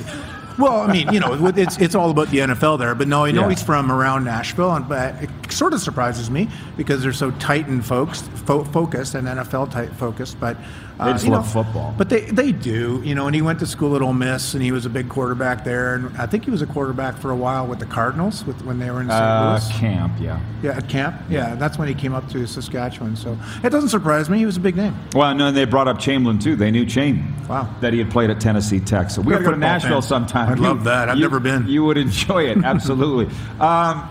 [0.58, 3.30] well, I mean, you know, it's it's all about the NFL there, but no, I
[3.30, 3.50] know Yeah.
[3.50, 5.14] he's from around Nashville, and but
[5.52, 10.38] sort of surprises me because they're so Titan folks fo- focused and NFL type focused,
[10.40, 10.56] but
[10.98, 11.94] uh, They just you love know, football.
[11.96, 13.26] But they they do, you know.
[13.26, 15.94] And he went to school at Ole Miss, and he was a big quarterback there,
[15.94, 18.78] and I think he was a quarterback for a while with the Cardinals with, when
[18.78, 19.20] they were in St.
[19.20, 19.72] Uh, Louis.
[19.78, 20.40] camp, yeah.
[20.62, 21.20] Yeah, at camp.
[21.28, 23.16] Yeah, that's when he came up to Saskatchewan.
[23.16, 24.38] So it doesn't surprise me.
[24.38, 24.94] He was a big name.
[25.14, 26.56] Well, no, and they brought up Chamberlain too.
[26.56, 27.34] They knew Chain.
[27.48, 27.74] Wow.
[27.80, 29.10] That he had played at Tennessee Tech.
[29.10, 30.08] So we got to go to Nashville fan.
[30.08, 30.52] sometime.
[30.52, 31.08] I'd love that.
[31.08, 31.66] I've you- never been.
[31.66, 33.34] You would enjoy it, absolutely.
[33.60, 34.08] um,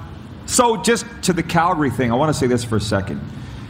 [0.51, 3.21] so just to the Calgary thing, I want to say this for a second.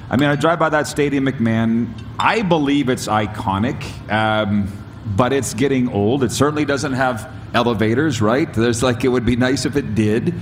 [0.10, 1.94] I mean, I drive by that stadium, McMahon.
[2.17, 4.67] I believe it's iconic, um,
[5.15, 6.24] but it's getting old.
[6.24, 8.52] It certainly doesn't have elevators, right?
[8.52, 10.34] There's like it would be nice if it did.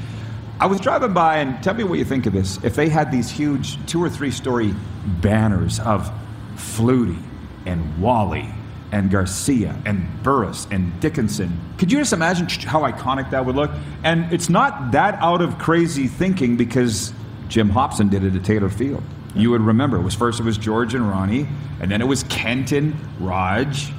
[0.62, 2.58] I was driving by, and tell me what you think of this.
[2.63, 4.73] If they had these huge two or three story
[5.19, 6.10] banners of
[6.56, 7.21] Flutie
[7.65, 8.49] and Wally
[8.91, 13.71] and Garcia and Burris and Dickinson, could you just imagine how iconic that would look?
[14.04, 17.13] And it's not that out of crazy thinking because
[17.47, 19.04] Jim Hopson did it at Taylor Field.
[19.36, 21.47] You would remember it was first it was George and Ronnie,
[21.80, 23.91] and then it was Kenton, Raj,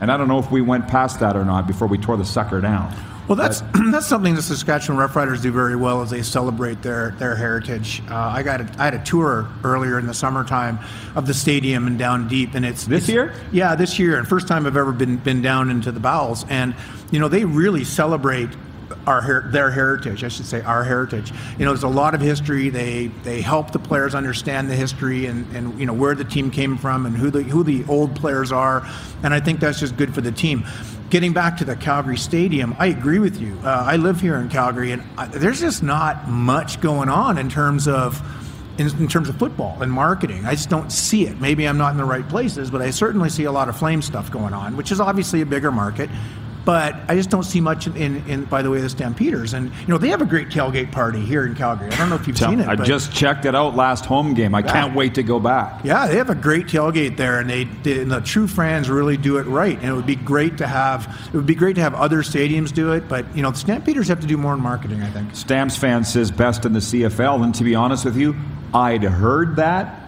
[0.00, 2.24] and I don't know if we went past that or not before we tore the
[2.24, 2.94] sucker down.
[3.28, 3.60] Well, that's
[3.90, 8.02] that's something the Saskatchewan Roughriders do very well as they celebrate their their heritage.
[8.08, 10.78] Uh, I got a, I had a tour earlier in the summertime
[11.16, 13.34] of the stadium and down deep, and it's This it's- year?
[13.52, 16.74] Yeah, this year, and first time I've ever been been down into the bowels, and
[17.10, 18.50] you know they really celebrate
[19.08, 20.22] our her- their heritage.
[20.22, 21.32] I should say our heritage.
[21.58, 22.68] You know, there's a lot of history.
[22.70, 26.50] They they help the players understand the history and, and you know where the team
[26.52, 28.86] came from and who the who the old players are,
[29.24, 30.64] and I think that's just good for the team.
[31.08, 33.56] Getting back to the Calgary Stadium, I agree with you.
[33.62, 37.48] Uh, I live here in Calgary, and I, there's just not much going on in
[37.48, 38.20] terms of
[38.76, 40.44] in, in terms of football and marketing.
[40.44, 41.40] I just don't see it.
[41.40, 44.02] Maybe I'm not in the right places, but I certainly see a lot of flame
[44.02, 46.10] stuff going on, which is obviously a bigger market.
[46.66, 49.54] But I just don't see much in, in, in by the way, the Stampeders.
[49.54, 51.92] And, you know, they have a great tailgate party here in Calgary.
[51.92, 52.66] I don't know if you've seen it.
[52.66, 54.52] I just checked it out last home game.
[54.52, 55.84] I can't wait to go back.
[55.84, 59.16] yeah, they have a great tailgate there, and they, they and the true fans really
[59.16, 59.78] do it right.
[59.78, 62.72] And it would be great to have it would be great to have other stadiums
[62.72, 63.08] do it.
[63.08, 65.02] But you know, the Stampeders have to do more in marketing.
[65.02, 65.36] I think.
[65.36, 68.34] Stamps fan says best in the CFL, and to be honest with you,
[68.74, 70.02] I'd heard that.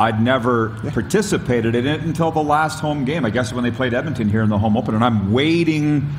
[0.00, 3.24] I'd never participated in it until the last home game.
[3.26, 6.10] I guess when they played Edmonton here in the home opener, and I'm wading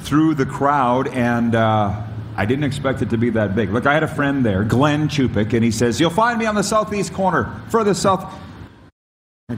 [0.00, 2.00] through the crowd, and uh,
[2.36, 3.70] I didn't expect it to be that big.
[3.70, 6.54] Look, I had a friend there, Glenn Chupik, and he says, "You'll find me on
[6.54, 8.32] the southeast corner, furthest south."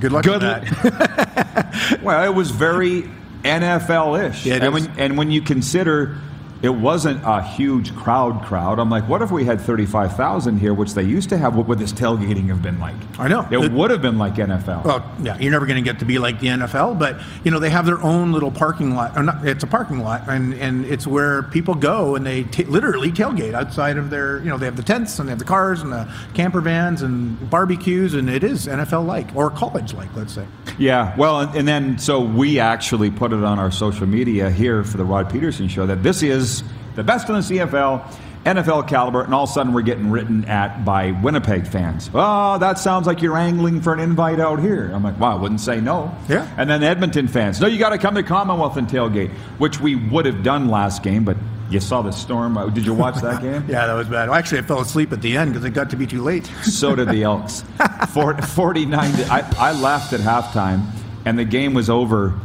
[0.01, 2.01] Good luck Good with that.
[2.03, 3.03] Well, it was very
[3.45, 4.89] NFL-ish, Yeah, it and is.
[4.89, 6.17] when and when you consider
[6.62, 8.79] it wasn't a huge crowd, crowd.
[8.79, 11.55] I'm like, what if we had 35,000 here, which they used to have?
[11.55, 12.95] What would this tailgating have been like?
[13.19, 13.47] I know.
[13.51, 14.85] it It- would have been like NFL.
[14.85, 17.59] Well, yeah, you're never going to get to be like the NFL, but you know
[17.59, 19.16] they have their own little parking lot.
[19.16, 22.64] Or not, it's a parking lot, and, and it's where people go and they t-
[22.64, 24.38] literally tailgate outside of their.
[24.38, 27.03] You know, they have the tents and they have the cars and the camper vans
[27.03, 30.47] and barbecues, and it is NFL like or college like, let's say.
[30.79, 34.85] Yeah, well, and, and then so we actually put it on our social media here
[34.85, 36.46] for the Rod Pedersen show that this is
[36.95, 38.03] the best in the CFL,
[38.45, 42.11] NFL caliber, and all of a sudden we're getting written at by Winnipeg fans.
[42.15, 44.91] Oh, that sounds like you're angling for an invite out here.
[44.95, 46.15] I'm like, wow, I wouldn't say no.
[46.29, 46.49] Yeah.
[46.57, 49.97] And then Edmonton fans, no, you got to come to Commonwealth and tailgate, which we
[49.97, 51.37] would have done last game, but
[51.69, 52.57] you saw the storm.
[52.57, 53.65] Uh, Did you watch that game?
[53.69, 54.29] Yeah, that was bad.
[54.29, 56.49] Well, actually, I fell asleep at the end because it got to be too late.
[56.63, 57.65] So did the Elks.
[58.11, 60.87] For, 49 to, I, I left at halftime,
[61.25, 62.39] and the game was over.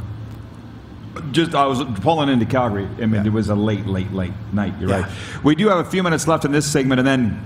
[1.31, 2.87] Just I was pulling into Calgary.
[2.97, 3.25] I mean, Yeah.
[3.25, 4.73] it was a late, late, late night.
[4.79, 5.01] You're Yeah.
[5.01, 5.11] right.
[5.43, 7.39] We do have a few minutes left in this segment, and then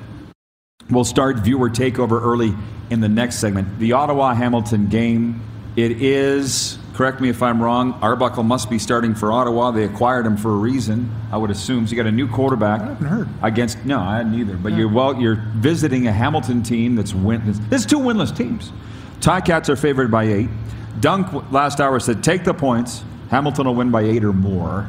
[0.90, 2.54] we'll start viewer takeover early
[2.90, 3.80] in the next segment.
[3.80, 5.42] The Ottawa Hamilton game.
[5.76, 7.96] It is correct me if I'm wrong.
[8.02, 9.72] Arbuckle must be starting for Ottawa.
[9.72, 11.86] They acquired him for a reason, I would assume.
[11.86, 12.80] So you got a new quarterback.
[12.82, 13.28] I haven't heard.
[13.42, 14.56] Against no, I hadn't either.
[14.56, 14.78] But yeah.
[14.80, 17.42] you're well, you're visiting a Hamilton team that's win.
[17.70, 18.72] There's two winless teams.
[19.20, 20.50] Ticats are favored by eight.
[21.02, 23.04] Dunk last hour said take the points.
[23.30, 24.88] Hamilton will win by eight or more.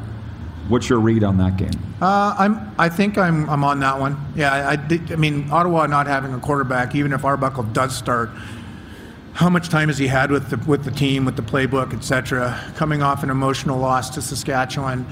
[0.67, 1.71] What's your read on that game?
[2.01, 2.75] Uh, I'm.
[2.77, 3.49] I think I'm.
[3.49, 4.17] I'm on that one.
[4.35, 4.53] Yeah.
[4.53, 8.29] I, I, I mean, Ottawa not having a quarterback, even if Arbuckle does start,
[9.33, 12.59] how much time has he had with the with the team, with the playbook, etc.
[12.75, 15.05] Coming off an emotional loss to Saskatchewan,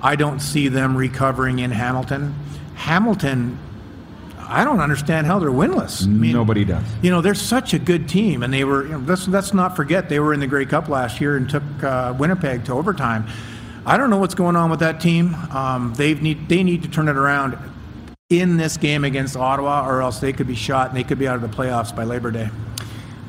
[0.00, 2.34] I don't see them recovering in Hamilton.
[2.74, 3.58] Hamilton,
[4.52, 6.04] I don't understand how they're winless.
[6.04, 6.84] I mean, Nobody does.
[7.00, 8.84] You know, they're such a good team, and they were.
[8.84, 11.48] You know, let's let's not forget they were in the Grey Cup last year and
[11.48, 13.26] took uh, Winnipeg to overtime.
[13.84, 15.34] I don't know what's going on with that team.
[15.50, 17.58] Um, they need they need to turn it around
[18.30, 21.26] in this game against Ottawa, or else they could be shot and they could be
[21.26, 22.50] out of the playoffs by Labor Day.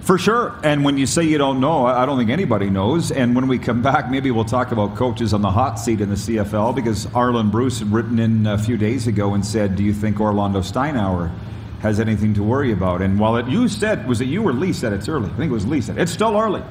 [0.04, 0.60] For sure.
[0.66, 3.10] And when you say you don't know, I don't think anybody knows.
[3.10, 6.10] And when we come back, maybe we'll talk about coaches on the hot seat in
[6.10, 9.84] the CFL because Arland Bruce had written in a few days ago and said, Do
[9.84, 11.34] you think Orlando Steinauer
[11.82, 13.02] has anything to worry about?
[13.02, 15.30] And while it, you said, was it you or Lee said it's early?
[15.30, 16.64] I think it was Lee said, It's still early.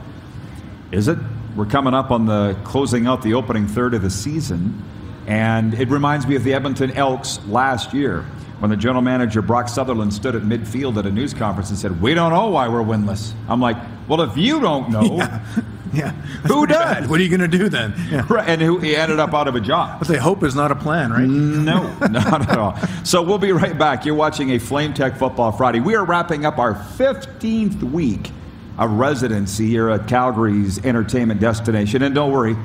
[0.91, 1.19] Is it?
[1.57, 4.83] We're coming up on the closing out the opening third of the season.
[5.27, 8.27] And it reminds me of the Edmonton Elks last year
[8.63, 12.01] when the general manager Brock Sunderland stood at midfield at a news conference and said,
[12.01, 15.45] "We don't know why we're winless." I'm like, "Well, if you don't know, yeah,
[15.93, 16.11] yeah.
[16.47, 16.79] who does?
[16.79, 17.11] Bad.
[17.11, 18.25] What are you going to do then?" Yeah.
[18.31, 19.99] Right, and who, he ended up out of a job.
[19.99, 21.27] But they hope is not a plan, right?
[21.27, 22.79] Mm, no, not at all.
[23.03, 24.07] So we'll be right back.
[24.07, 25.81] You're watching a Flame Tech Football Friday.
[25.81, 28.31] We are wrapping up our 15th week
[28.79, 32.57] of residency here at Calgary's entertainment destination, and don't worry.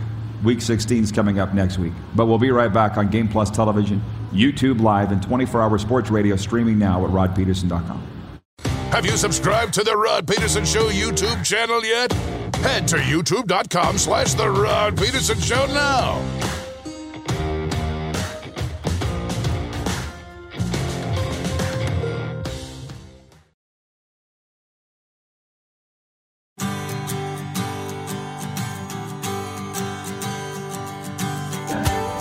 [0.43, 1.93] Week 16 is coming up next week.
[2.13, 6.09] But we'll be right back on Game Plus Television YouTube Live, and 24 hour sports
[6.09, 8.01] radio streaming now at rodpedersen.com.
[8.91, 12.11] Have you subscribed to the Rod Pedersen Show YouTube channel yet?
[12.57, 16.56] Head to youtube.com slash The Rod Pedersen Show now.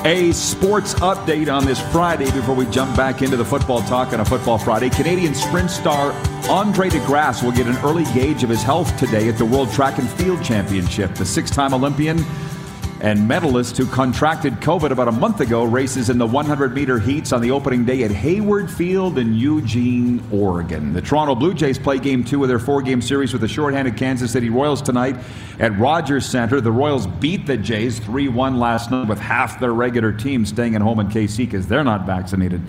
[0.06, 4.20] A sports update on this Friday before we jump back into the football talk on
[4.20, 4.88] a Football Friday.
[4.88, 6.12] Canadian sprint star
[6.48, 9.68] Andre De Grasse will get an early gauge of his health today at the World
[9.72, 11.12] Track and Field Championship.
[11.16, 12.24] The six time Olympian
[13.00, 17.32] and medalist who contracted COVID about a month ago races in the 100 meter heats
[17.32, 20.92] on the opening day at Hayward Field in Eugene, Oregon.
[20.92, 23.96] The Toronto Blue Jays play game two of their four game series with the shorthanded
[23.96, 25.16] Kansas City Royals tonight
[25.58, 26.60] at Rogers Center.
[26.60, 30.74] The Royals beat the Jays 3 1 last night with half their regular team staying
[30.74, 32.62] at home in KC because they're not vaccinated.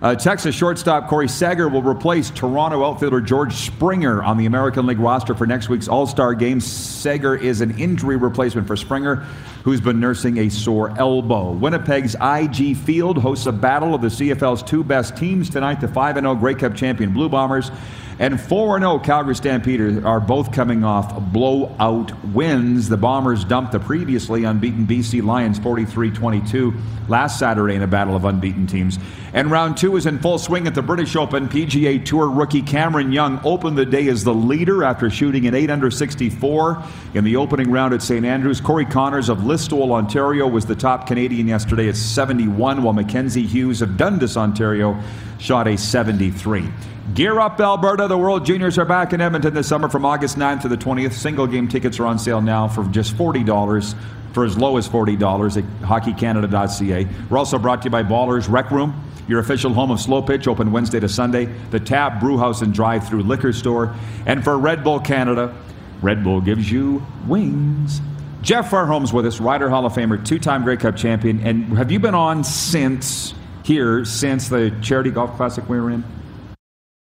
[0.00, 5.00] Uh, Texas shortstop Corey Seager will replace Toronto outfielder George Springer on the American League
[5.00, 6.60] roster for next week's All Star game.
[6.60, 9.16] Seager is an injury replacement for Springer,
[9.64, 11.50] who's been nursing a sore elbow.
[11.50, 16.14] Winnipeg's IG Field hosts a battle of the CFL's two best teams tonight the 5
[16.14, 17.72] 0 Grey Cup champion Blue Bombers
[18.20, 22.88] and 4 0 Calgary Stampeders are both coming off blowout wins.
[22.88, 26.74] The Bombers dumped the previously unbeaten BC Lions 43 22
[27.08, 28.98] last Saturday in a battle of unbeaten teams.
[29.32, 31.48] And round two is in full swing at the British Open.
[31.48, 35.70] PGA Tour rookie Cameron Young opened the day as the leader after shooting an 8
[35.70, 36.82] under 64
[37.14, 38.24] in the opening round at St.
[38.24, 38.60] Andrews.
[38.60, 43.82] Corey Connors of Listowel, Ontario, was the top Canadian yesterday at 71, while Mackenzie Hughes
[43.82, 45.00] of Dundas, Ontario,
[45.38, 46.68] shot a 73.
[47.14, 48.06] Gear up, Alberta.
[48.06, 51.12] The World Juniors are back in Edmonton this summer from August 9th to the 20th.
[51.12, 53.94] Single game tickets are on sale now for just $40
[54.32, 57.08] for as low as $40 at hockeycanada.ca.
[57.30, 60.48] We're also brought to you by Ballers Rec Room, your official home of slow pitch,
[60.48, 63.94] open Wednesday to Sunday, the Tap Brewhouse and Drive Through Liquor Store,
[64.26, 65.54] and for Red Bull Canada,
[66.02, 68.00] Red Bull gives you wings.
[68.40, 71.46] Jeff Fairholm's with us, Rider Hall of Famer, two time Grey Cup champion.
[71.46, 76.04] And have you been on since here, since the Charity Golf Classic we were in?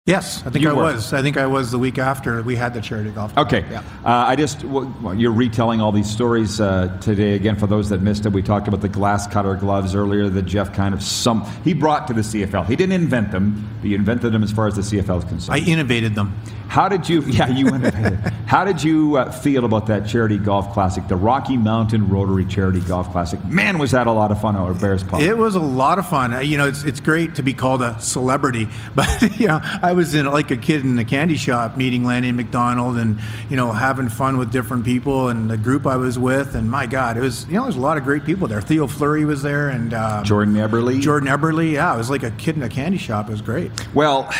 [0.06, 0.82] Yes, I think you I were.
[0.82, 1.12] was.
[1.12, 3.38] I think I was the week after we had the charity golf.
[3.38, 3.84] Okay, yeah.
[4.04, 8.02] uh, I just well, you're retelling all these stories uh, today again for those that
[8.02, 8.32] missed it.
[8.32, 12.08] We talked about the glass cutter gloves earlier that Jeff kind of some he brought
[12.08, 12.66] to the CFL.
[12.66, 15.62] He didn't invent them, but he invented them as far as the CFL is concerned.
[15.62, 16.34] I innovated them.
[16.72, 17.20] How did you?
[17.24, 18.18] Yeah, you innovated.
[18.46, 22.80] How did you uh, feel about that charity golf classic, the Rocky Mountain Rotary Charity
[22.80, 23.44] Golf Classic?
[23.44, 25.20] Man, was that a lot of fun over Bearspaw.
[25.20, 26.32] It was a lot of fun.
[26.46, 30.14] You know, it's it's great to be called a celebrity, but you know, I was
[30.14, 33.20] in like a kid in a candy shop meeting Lanny McDonald and
[33.50, 36.86] you know having fun with different people and the group I was with, and my
[36.86, 38.62] God, it was you know there's a lot of great people there.
[38.62, 40.98] Theo Fleury was there and um, Jordan Eberle.
[41.02, 43.28] Jordan Eberle, yeah, it was like a kid in a candy shop.
[43.28, 43.70] It was great.
[43.92, 44.32] Well,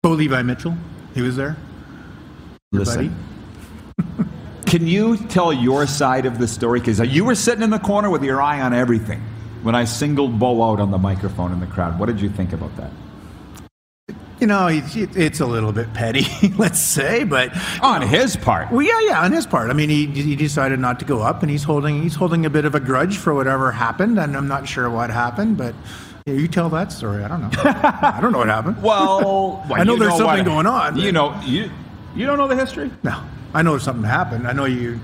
[0.00, 0.76] Bo Levi Mitchell.
[1.14, 1.56] He was there.
[2.72, 3.14] Listen.
[4.66, 6.80] Can you tell your side of the story?
[6.80, 9.22] Because you were sitting in the corner with your eye on everything
[9.62, 11.98] when I singled Bo out on the microphone in the crowd.
[11.98, 12.90] What did you think about that?
[14.40, 16.26] You know, it's a little bit petty,
[16.58, 17.50] let's say, but
[17.80, 18.70] on his part.
[18.72, 19.70] Well, yeah, yeah, on his part.
[19.70, 22.50] I mean, he, he decided not to go up, and he's holding he's holding a
[22.50, 25.74] bit of a grudge for whatever happened, and I'm not sure what happened, but
[26.26, 27.22] yeah, you tell that story.
[27.22, 27.50] I don't know.
[27.54, 28.76] I don't know what happened.
[28.82, 30.96] Well, I know there's know something going on.
[30.96, 31.70] You know, you
[32.14, 32.90] you don't know the history.
[33.02, 33.22] No,
[33.52, 34.46] I know something happened.
[34.46, 35.00] I know you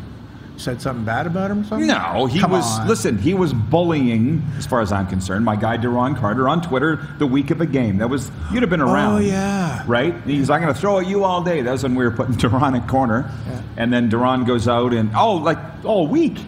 [0.60, 1.86] said something bad about him or something?
[1.86, 2.64] No, he Come was.
[2.64, 2.86] on.
[2.86, 7.08] Listen, he was bullying, as far as I'm concerned, my guy Duron Carter on Twitter
[7.18, 7.98] the week of a game.
[7.98, 9.14] That was you'd have been oh, around.
[9.14, 10.14] Oh yeah, right.
[10.22, 11.62] He's I'm going to throw at you all day.
[11.62, 13.62] That was when we were putting Duron at corner, yeah.
[13.76, 16.38] and then Duron goes out and oh, like all week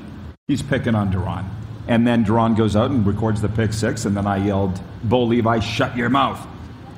[0.49, 1.47] he's picking on Duron,
[1.89, 5.25] and then Duron goes out and records the pick six, and then I yelled, "Bo
[5.25, 6.39] Levi, shut your mouth,"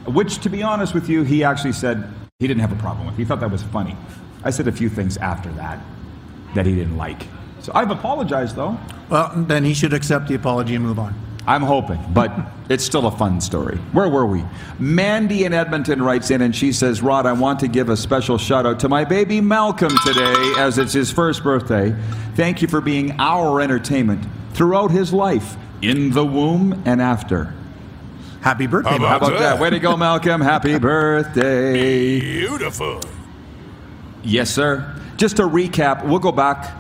[0.06, 2.08] which, to be honest with you, he actually said
[2.38, 3.16] he didn't have a problem with.
[3.16, 3.96] He thought that was funny.
[4.42, 5.78] I said a few things after that
[6.54, 7.26] that he didn't like.
[7.60, 8.78] So I've apologized, though.
[9.08, 11.14] Well, then he should accept the apology and move on.
[11.46, 12.32] I'm hoping, but
[12.70, 13.76] it's still a fun story.
[13.92, 14.42] Where were we?
[14.78, 18.38] Mandy in Edmonton writes in and she says, Rod, I want to give a special
[18.38, 21.94] shout out to my baby Malcolm today as it's his first birthday.
[22.34, 24.24] Thank you for being our entertainment
[24.54, 27.52] throughout his life, in the womb and after.
[28.40, 29.58] Happy birthday, How about, How about that?
[29.58, 30.40] Way to go, Malcolm.
[30.40, 32.20] Happy birthday.
[32.20, 33.00] Beautiful.
[34.22, 35.00] Yes, sir.
[35.16, 36.74] Just to recap, we'll go back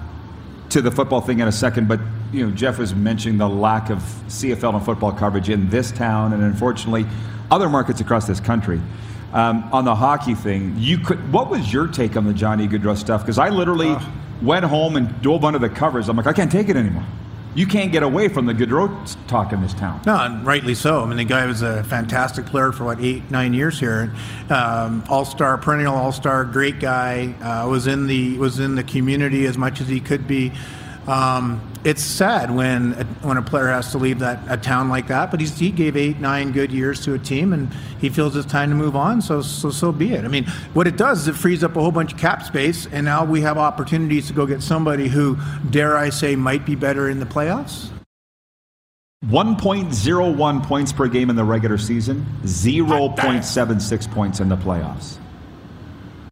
[0.70, 2.00] to the football thing in a second, but
[2.32, 6.32] you know, Jeff was mentioning the lack of CFL and football coverage in this town,
[6.32, 7.06] and unfortunately,
[7.50, 8.80] other markets across this country.
[9.32, 11.32] Um, on the hockey thing, you could.
[11.32, 13.22] What was your take on the Johnny Gaudreau stuff?
[13.22, 14.04] Because I literally uh,
[14.42, 16.08] went home and dove under the covers.
[16.08, 17.04] I'm like, I can't take it anymore
[17.54, 20.00] you can't get away from the Gaudreau talk in this town.
[20.06, 21.02] No, and rightly so.
[21.02, 24.12] I mean, the guy was a fantastic player for what eight, nine years here.
[24.50, 27.34] Um, all star, perennial all star, great guy.
[27.40, 30.52] Uh, was in the was in the community as much as he could be.
[31.06, 35.08] Um, it's sad when a, when a player has to leave that a town like
[35.08, 38.50] that, but he gave eight, nine good years to a team, and he feels it's
[38.50, 39.20] time to move on.
[39.20, 40.24] So, so, so be it.
[40.24, 42.86] I mean, what it does is it frees up a whole bunch of cap space,
[42.86, 45.36] and now we have opportunities to go get somebody who,
[45.70, 47.90] dare I say, might be better in the playoffs.
[49.26, 55.16] 1.01 points per game in the regular season, 0.76 points in the playoffs.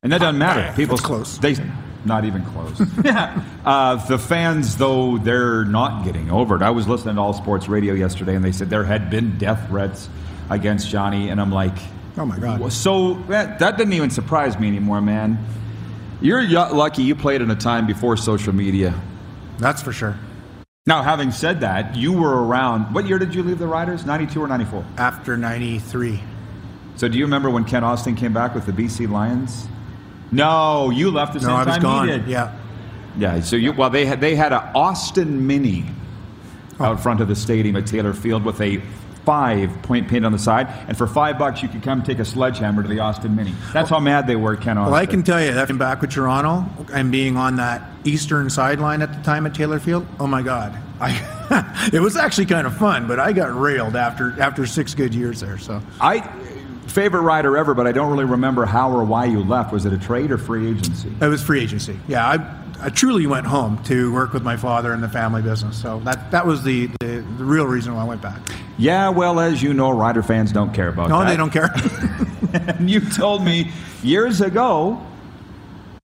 [0.03, 0.75] And that doesn't matter.
[0.75, 1.39] People close.
[1.39, 1.57] They
[2.05, 2.81] not even close.
[3.05, 3.43] yeah.
[3.65, 6.63] Uh, the fans, though, they're not getting over it.
[6.63, 9.69] I was listening to All Sports Radio yesterday, and they said there had been death
[9.69, 10.09] threats
[10.51, 11.77] against Johnny, and I'm like,
[12.17, 12.73] oh my god.
[12.73, 15.45] So that, that didn't even surprise me anymore, man.
[16.21, 18.95] You're lucky you played in a time before social media.
[19.59, 20.17] That's for sure.
[20.87, 22.93] Now, having said that, you were around.
[22.93, 24.05] What year did you leave the Riders?
[24.05, 24.85] 92 or 94?
[24.99, 26.21] After 93.
[26.97, 29.69] So, do you remember when Kent Austin came back with the BC Lions?
[30.33, 32.09] No, you left the same no, I was time gone.
[32.09, 32.26] he did.
[32.26, 32.59] Yeah.
[33.18, 33.41] Yeah.
[33.41, 35.85] So you well they had they had an Austin Mini
[36.80, 36.85] oh.
[36.85, 38.83] out front of the stadium at Taylor Field with a
[39.24, 42.24] five point paint on the side, and for five bucks you could come take a
[42.24, 43.55] sledgehammer to the Austin Mini.
[43.72, 44.93] That's how mad they were, Kent Austin.
[44.93, 49.03] Well, I can tell you that back with Toronto and being on that eastern sideline
[49.03, 50.07] at the time at Taylor Field.
[50.18, 54.41] Oh my God, I it was actually kind of fun, but I got railed after
[54.41, 55.59] after six good years there.
[55.59, 56.20] So I
[56.87, 59.72] favorite rider ever, but I don't really remember how or why you left.
[59.72, 61.12] Was it a trade or free agency?
[61.20, 61.99] It was free agency.
[62.09, 65.80] Yeah, I, I truly went home to work with my father in the family business.
[65.80, 68.41] So that that was the, the, the real reason why I went back.
[68.78, 71.24] Yeah, well, as you know, rider fans don't care about no, that.
[71.24, 71.70] No, they don't care.
[72.76, 73.70] and you told me
[74.03, 75.01] years ago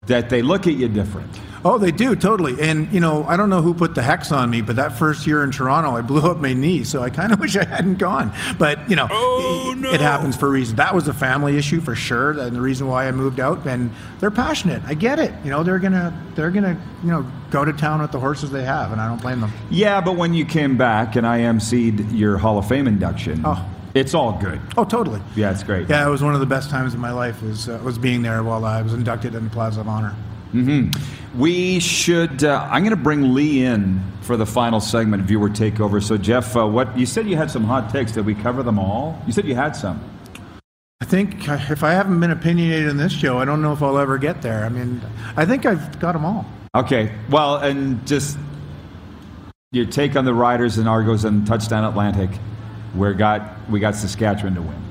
[0.07, 1.41] that they look at you different.
[1.65, 2.61] Oh, they do totally.
[2.61, 5.27] And you know, I don't know who put the hex on me, but that first
[5.27, 7.99] year in Toronto, I blew up my knee, so I kind of wish I hadn't
[7.99, 8.33] gone.
[8.59, 9.93] But you know, oh, it, no.
[9.93, 10.77] it, happens for a reason.
[10.77, 13.67] That was a family issue for sure, and the reason why I moved out.
[13.67, 13.91] And
[14.21, 14.83] they're passionate.
[14.87, 15.33] I get it.
[15.45, 18.65] You know, they're gonna they're gonna you know go to town with the horses they
[18.65, 19.53] have, and I don't blame them.
[19.71, 23.43] Yeah, but when you came back and I emceed your Hall of Fame induction.
[23.45, 23.65] Oh.
[23.95, 24.61] It's all good.
[24.77, 25.21] Oh, totally.
[25.35, 25.89] Yeah, it's great.
[25.89, 27.43] Yeah, it was one of the best times of my life.
[27.43, 30.15] Was uh, was being there while I was inducted in the Plaza of Honor.
[30.53, 31.39] Mm-hmm.
[31.39, 32.45] We should.
[32.45, 36.03] Uh, I'm going to bring Lee in for the final segment, viewer takeover.
[36.03, 38.13] So, Jeff, uh, what you said you had some hot takes.
[38.13, 39.21] Did we cover them all?
[39.27, 40.03] You said you had some.
[41.01, 43.99] I think if I haven't been opinionated in this show, I don't know if I'll
[43.99, 44.65] ever get there.
[44.65, 45.01] I mean,
[45.37, 46.45] I think I've got them all.
[46.75, 47.15] Okay.
[47.31, 48.37] Well, and just
[49.71, 52.31] your take on the Riders and Argos and Touchdown Atlantic.
[52.97, 54.88] We got we got Saskatchewan to win.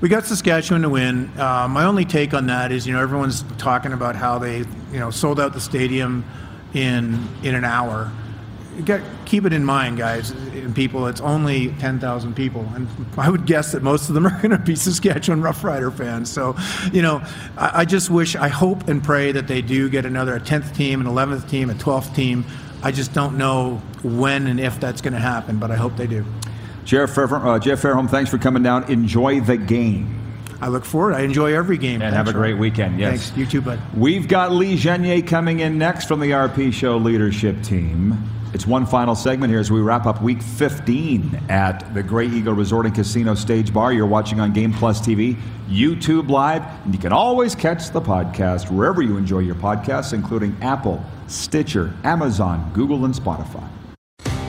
[0.00, 1.30] We got Saskatchewan to win.
[1.38, 4.98] Uh, my only take on that is, you know, everyone's talking about how they, you
[4.98, 6.24] know, sold out the stadium
[6.72, 8.10] in in an hour.
[9.26, 10.30] Keep it in mind, guys
[10.70, 11.06] and people.
[11.06, 12.88] It's only 10,000 people, and
[13.18, 16.30] I would guess that most of them are going to be Saskatchewan Roughrider fans.
[16.30, 16.56] So,
[16.92, 17.22] you know,
[17.58, 20.74] I, I, just wish, I hope and pray that they do get another a 10th
[20.74, 22.46] team, an 11th team, a 12th team.
[22.82, 26.06] I just don't know when and if that's going to happen, but I hope they
[26.06, 26.24] do.
[26.90, 28.82] Jeff, uh, Jeff Fairholm, thanks for coming down.
[28.90, 30.12] Enjoy the game.
[30.60, 31.14] I look forward.
[31.14, 32.02] I enjoy every game.
[32.02, 32.98] And Thanks, have a great weekend.
[32.98, 33.30] Yes.
[33.30, 33.38] Thanks.
[33.38, 33.80] You too, bud.
[33.96, 38.18] We've got Lee Genier coming in next from the RP Show leadership team.
[38.52, 42.54] It's one final segment here as we wrap up week 15 at the Grey Eagle
[42.54, 43.92] Resort and Casino Stage Bar.
[43.92, 45.36] You're watching on Game Plus TV,
[45.68, 50.56] YouTube Live, and you can always catch the podcast wherever you enjoy your podcasts, including
[50.60, 53.68] Apple, Stitcher, Amazon, Google, and Spotify.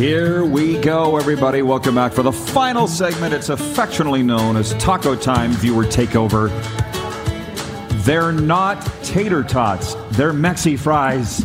[0.00, 1.60] Here we go, everybody.
[1.60, 3.34] Welcome back for the final segment.
[3.34, 6.48] It's affectionately known as Taco Time Viewer Takeover.
[8.02, 11.44] They're not tater tots, they're Mexi fries.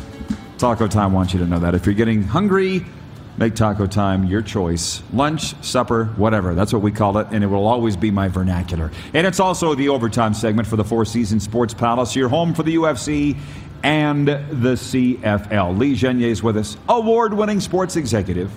[0.57, 1.75] Taco Time wants you to know that.
[1.75, 2.85] If you're getting hungry,
[3.35, 5.03] make Taco Time your choice.
[5.11, 6.55] Lunch, supper, whatever.
[6.55, 8.89] That's what we call it, and it will always be my vernacular.
[9.13, 12.63] And it's also the overtime segment for the Four Seasons Sports Palace, your home for
[12.63, 13.37] the UFC
[13.85, 15.77] and the CFL.
[15.77, 18.51] Lee Genier is with us, award winning sports executive.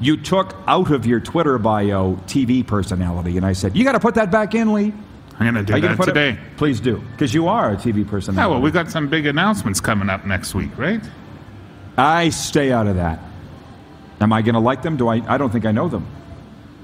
[0.00, 4.00] You took out of your Twitter bio TV personality, and I said, You got to
[4.00, 4.92] put that back in, Lee.
[5.38, 6.30] I'm going to do that today.
[6.30, 6.56] It?
[6.56, 8.42] Please do, because you are a TV personality.
[8.42, 11.00] Yeah, well, we've got some big announcements coming up next week, right?
[11.96, 13.20] I stay out of that.
[14.20, 14.96] Am I going to like them?
[14.96, 15.22] Do I?
[15.32, 16.04] I don't think I know them.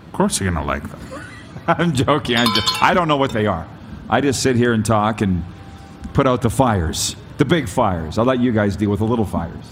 [0.07, 1.25] Of course, you're going to like them.
[1.67, 2.37] I'm joking.
[2.37, 3.69] I'm just, I don't know what they are.
[4.09, 5.43] I just sit here and talk and
[6.13, 8.19] put out the fires, the big fires.
[8.19, 9.65] I'll let you guys deal with the little fires.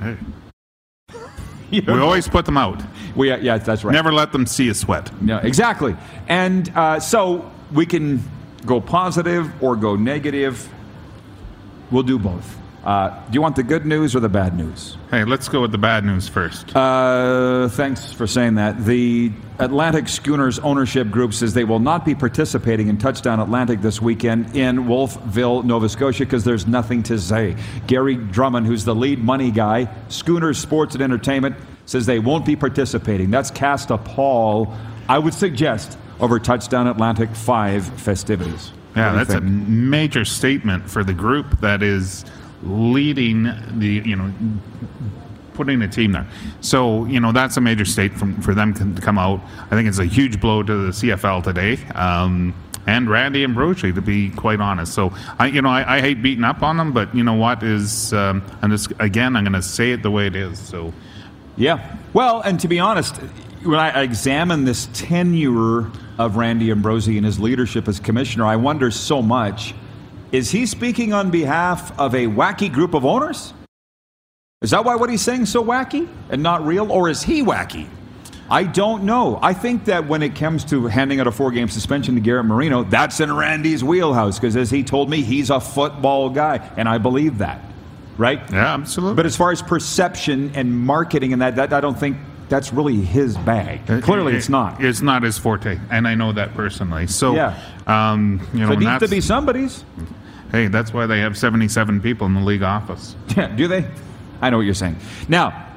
[0.00, 0.16] Hey.
[1.70, 2.82] we always put them out.
[3.16, 3.92] We, yeah, that's right.
[3.92, 5.10] Never let them see a sweat.
[5.24, 5.96] Yeah, exactly.
[6.28, 8.22] And uh, so we can
[8.66, 10.68] go positive or go negative.
[11.90, 12.59] We'll do both.
[12.84, 14.96] Uh, do you want the good news or the bad news?
[15.10, 16.74] Hey, let's go with the bad news first.
[16.74, 18.84] Uh, thanks for saying that.
[18.86, 24.00] The Atlantic Schooners ownership group says they will not be participating in Touchdown Atlantic this
[24.00, 27.54] weekend in Wolfville, Nova Scotia, because there's nothing to say.
[27.86, 32.56] Gary Drummond, who's the lead money guy, Schooners Sports and Entertainment, says they won't be
[32.56, 33.30] participating.
[33.30, 34.74] That's cast a pall,
[35.06, 38.72] I would suggest, over Touchdown Atlantic 5 festivities.
[38.96, 39.42] Yeah, that's think?
[39.42, 42.24] a major statement for the group that is
[42.62, 43.44] leading
[43.78, 44.32] the, you know,
[45.54, 46.26] putting a team there.
[46.60, 49.40] So, you know, that's a major state from, for them to come out.
[49.66, 51.76] I think it's a huge blow to the CFL today.
[51.94, 52.54] Um,
[52.86, 54.94] and Randy Ambrosie, to be quite honest.
[54.94, 57.62] So, I, you know, I, I hate beating up on them, but you know what
[57.62, 60.58] is, um, and this, again, I'm going to say it the way it is.
[60.58, 60.92] So,
[61.56, 61.96] yeah.
[62.14, 63.16] Well, and to be honest,
[63.62, 68.90] when I examine this tenure of Randy Ambrosie and his leadership as commissioner, I wonder
[68.90, 69.74] so much
[70.32, 73.52] is he speaking on behalf of a wacky group of owners?
[74.62, 76.92] Is that why what he's saying is so wacky and not real?
[76.92, 77.88] Or is he wacky?
[78.50, 79.38] I don't know.
[79.40, 82.46] I think that when it comes to handing out a four game suspension to Garrett
[82.46, 86.68] Marino, that's in Randy's wheelhouse because, as he told me, he's a football guy.
[86.76, 87.64] And I believe that.
[88.18, 88.40] Right?
[88.50, 89.14] Yeah, absolutely.
[89.14, 92.18] But as far as perception and marketing and that, that I don't think
[92.50, 93.88] that's really his bag.
[93.88, 94.84] Uh, Clearly, it, it's not.
[94.84, 97.06] It's not his forte, and I know that personally.
[97.06, 97.58] So, yeah.
[97.86, 99.84] um, you know, so it needs to be somebody's.
[100.50, 103.14] Hey, that's why they have 77 people in the league office.
[103.36, 103.88] Yeah, do they?
[104.40, 104.96] I know what you're saying.
[105.28, 105.68] Now,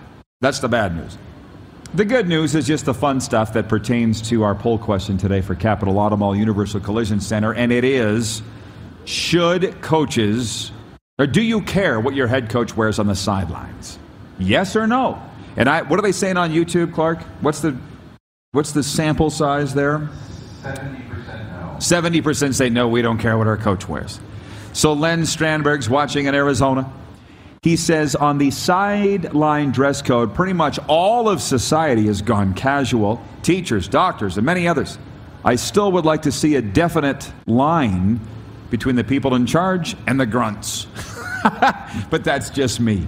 [0.41, 1.17] that's the bad news.
[1.93, 5.41] The good news is just the fun stuff that pertains to our poll question today
[5.41, 8.41] for Capital Automall Universal Collision Center, and it is
[9.05, 10.71] should coaches,
[11.19, 13.99] or do you care what your head coach wears on the sidelines?
[14.39, 15.21] Yes or no?
[15.55, 17.21] And I, what are they saying on YouTube, Clark?
[17.41, 17.77] What's the,
[18.53, 20.09] what's the sample size there?
[20.63, 21.03] 70%
[21.51, 21.75] no.
[21.77, 24.19] 70% say no, we don't care what our coach wears.
[24.73, 26.91] So Len Strandberg's watching in Arizona.
[27.61, 33.21] He says on the sideline dress code, pretty much all of society has gone casual
[33.41, 34.97] teachers, doctors, and many others.
[35.45, 38.19] I still would like to see a definite line
[38.69, 40.87] between the people in charge and the grunts.
[42.09, 43.05] but that's just me.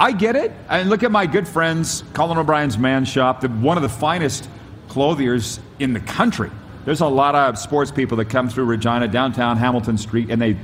[0.00, 0.52] I get it.
[0.68, 4.48] And look at my good friends, Colin O'Brien's Man Shop, the, one of the finest
[4.88, 6.50] clothiers in the country.
[6.84, 10.56] There's a lot of sports people that come through Regina, downtown Hamilton Street, and they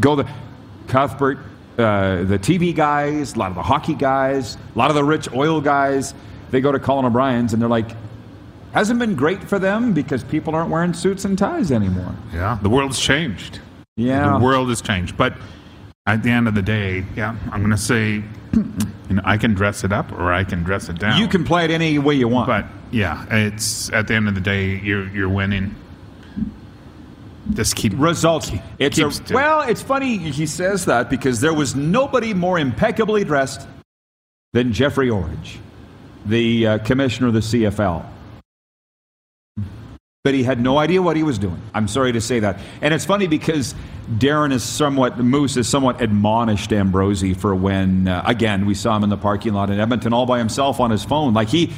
[0.00, 0.28] go the
[0.88, 1.38] Cuthbert,
[1.78, 5.28] uh, the TV guys, a lot of the hockey guys, a lot of the rich
[5.32, 6.14] oil guys.
[6.50, 7.90] They go to Colin O'Brien's and they're like,
[8.72, 12.14] hasn't been great for them because people aren't wearing suits and ties anymore.
[12.32, 13.60] Yeah, the world's changed.
[13.98, 14.38] Yeah.
[14.38, 15.16] The world has changed.
[15.16, 15.34] But
[16.06, 18.22] at the end of the day, yeah, I'm going to say,
[18.54, 18.64] you
[19.10, 21.20] know, I can dress it up or I can dress it down.
[21.20, 22.46] You can play it any way you want.
[22.46, 25.74] But yeah, it's at the end of the day, you're you're winning.
[27.54, 28.50] Just keep results.
[28.78, 33.66] It's a, well, it's funny he says that because there was nobody more impeccably dressed
[34.52, 35.58] than Jeffrey Orridge,
[36.26, 38.04] the uh, commissioner of the CFL.
[40.24, 41.60] But he had no idea what he was doing.
[41.72, 42.58] I'm sorry to say that.
[42.82, 43.74] And it's funny because
[44.18, 49.04] Darren is somewhat, Moose is somewhat admonished Ambrosie for when, uh, again, we saw him
[49.04, 51.34] in the parking lot in Edmonton all by himself on his phone.
[51.34, 51.72] Like he,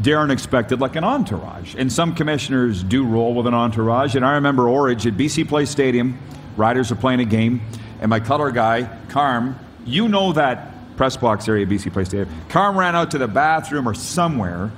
[0.00, 1.74] Darren expected like an entourage.
[1.74, 4.14] And some commissioners do roll with an entourage.
[4.14, 6.18] And I remember Orridge at BC Place Stadium,
[6.56, 7.62] Riders are playing a game,
[8.00, 12.28] and my color guy, Carm, you know that press box area BC Place Stadium.
[12.48, 14.70] Carm ran out to the bathroom or somewhere,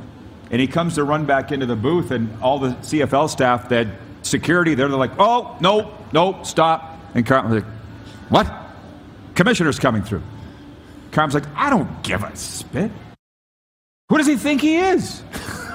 [0.51, 3.89] and he comes to run back into the booth, and all the CFL staff, that
[4.23, 6.99] security there, they're like, oh, no, no, stop.
[7.15, 7.73] And Carm was like,
[8.29, 8.53] what?
[9.35, 10.23] Commissioner's coming through.
[11.11, 12.91] Carm's like, I don't give a spit.
[14.15, 15.25] Who does he think he is?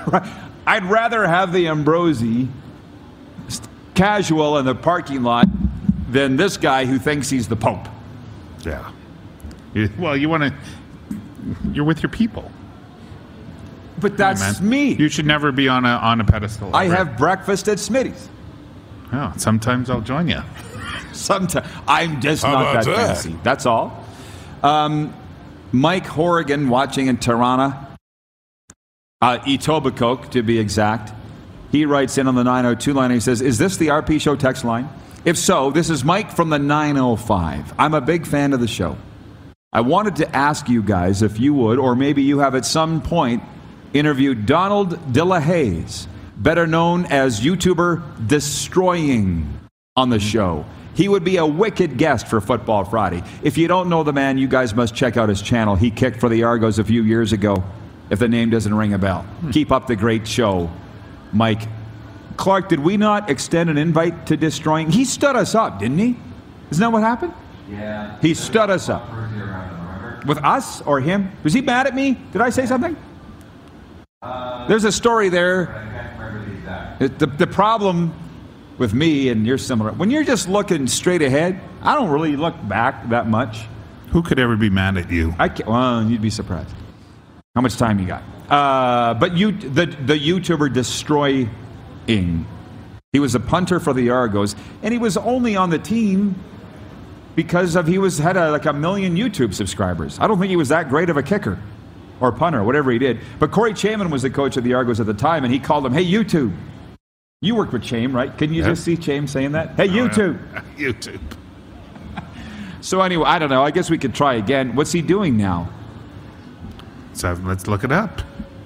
[0.65, 2.47] I'd rather have the Ambrosie
[3.95, 5.45] casual in the parking lot
[6.09, 7.85] than this guy who thinks he's the Pope.
[8.61, 8.91] Yeah.
[9.97, 10.53] Well, you want to.
[11.73, 12.49] You're with your people.
[13.99, 14.69] But that's man.
[14.69, 14.93] me.
[14.93, 16.73] You should never be on a on a pedestal.
[16.73, 16.95] I ever.
[16.95, 18.29] have breakfast at Smitty's.
[19.11, 20.41] Oh, sometimes I'll join you.
[21.11, 23.07] Sometimes I'm just How not that, that?
[23.17, 23.35] fancy.
[23.43, 24.05] That's all.
[24.63, 25.13] Um,
[25.73, 27.88] Mike Horrigan watching in Tirana,
[29.21, 31.13] uh, Etobicoke to be exact.
[31.71, 33.05] He writes in on the 902 line.
[33.05, 34.89] And he says, "Is this the RP Show text line?
[35.25, 37.73] If so, this is Mike from the 905.
[37.77, 38.97] I'm a big fan of the show.
[39.71, 43.01] I wanted to ask you guys if you would, or maybe you have at some
[43.01, 43.43] point,
[43.93, 46.07] interviewed Donald DeLahaye,
[46.37, 49.45] better known as YouTuber Deestroying,
[49.95, 50.65] on the show.
[50.95, 53.21] He would be a wicked guest for Football Friday.
[53.43, 55.75] If you don't know the man, you guys must check out his channel.
[55.75, 57.63] He kicked for the Argos a few years ago,
[58.09, 59.21] if the name doesn't ring a bell.
[59.21, 59.51] Hmm.
[59.51, 60.69] Keep up the great show,
[61.31, 61.61] Mike.
[62.37, 64.91] Clark, did we not extend an invite to Deestroying?
[64.91, 66.17] He stood us up, didn't he?
[66.71, 67.33] Isn't that what happened?
[67.69, 68.17] Yeah.
[68.21, 69.09] He stood us up.
[69.09, 70.23] First year around, remember?
[70.25, 71.31] With us or him?
[71.43, 72.17] Was he mad at me?
[72.31, 72.95] Did I say something?
[74.21, 75.69] Uh, There's a story there.
[75.69, 78.13] I can't the The, the problem
[78.77, 82.55] with me, and you're similar, when you're just looking straight ahead, I don't really look
[82.69, 83.65] back that much.
[84.11, 85.35] Who could ever be mad at you?
[85.37, 86.73] I can't, well, you'd be surprised
[87.55, 88.23] how much time you got.
[88.49, 91.49] Uh, but you, the, the YouTuber Deestroying,
[93.11, 96.35] he was a punter for the Argos, and he was only on the team
[97.35, 100.19] because of he was had a, like a million YouTube subscribers.
[100.19, 101.59] I don't think he was that great of a kicker
[102.19, 103.19] or punter, whatever he did.
[103.39, 105.85] But Corey Chamblin was the coach of the Argos at the time, and he called
[105.85, 106.53] him, "Hey YouTube."
[107.41, 108.37] You work with Chame, right?
[108.37, 108.69] Can you Yeah.
[108.69, 109.69] just see Chame saying that?
[109.75, 110.37] Hey YouTube.
[110.77, 111.19] YouTube.
[112.81, 113.61] So anyway, I don't know.
[113.61, 114.73] I guess we could try again.
[114.73, 115.69] What's he doing now?
[117.19, 118.21] So let's look it up.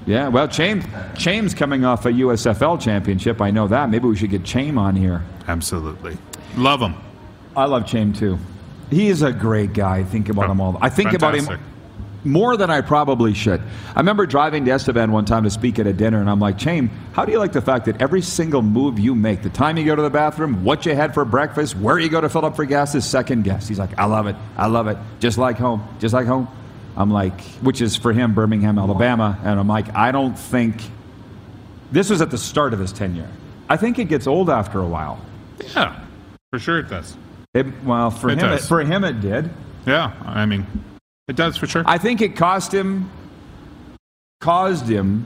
[0.06, 0.84] Yeah, well, Chame,
[1.16, 3.41] Chame's coming off a USFL championship.
[3.41, 3.89] I know that.
[3.89, 5.24] Maybe we should get Chame on here.
[5.47, 6.20] Absolutely.
[6.56, 6.93] Love him.
[7.58, 8.38] I love Chame too.
[8.91, 9.99] He is a great guy.
[9.99, 10.74] Oh, I think about him all.
[10.74, 10.86] The time.
[10.86, 11.60] I think about him
[12.26, 13.60] more than I probably should.
[13.95, 16.58] I remember driving to Estevan one time to speak at a dinner, and I'm like,
[16.58, 19.78] Chame, how do you like the fact that every single move you make, the time
[19.78, 22.45] you go to the bathroom, what you had for breakfast, where you go to fill
[22.45, 23.68] up for gas, is second guess.
[23.68, 24.36] He's like, I love it.
[24.58, 24.97] I love it.
[25.20, 25.88] Just like home.
[25.99, 26.47] Just like home.
[26.96, 29.39] I'm like, which is for him, Birmingham, Alabama.
[29.44, 30.82] And I'm like, I don't think.
[31.91, 33.30] This was at the start of his tenure.
[33.70, 35.20] I think it gets old after a while.
[35.76, 36.00] Yeah,
[36.52, 37.16] for sure it does.
[37.54, 39.50] It, well, for It him, it, for him, it did.
[39.86, 40.66] Yeah, I mean,
[41.28, 41.84] it does for sure.
[41.86, 43.10] I think it cost him,
[44.41, 45.26] caused him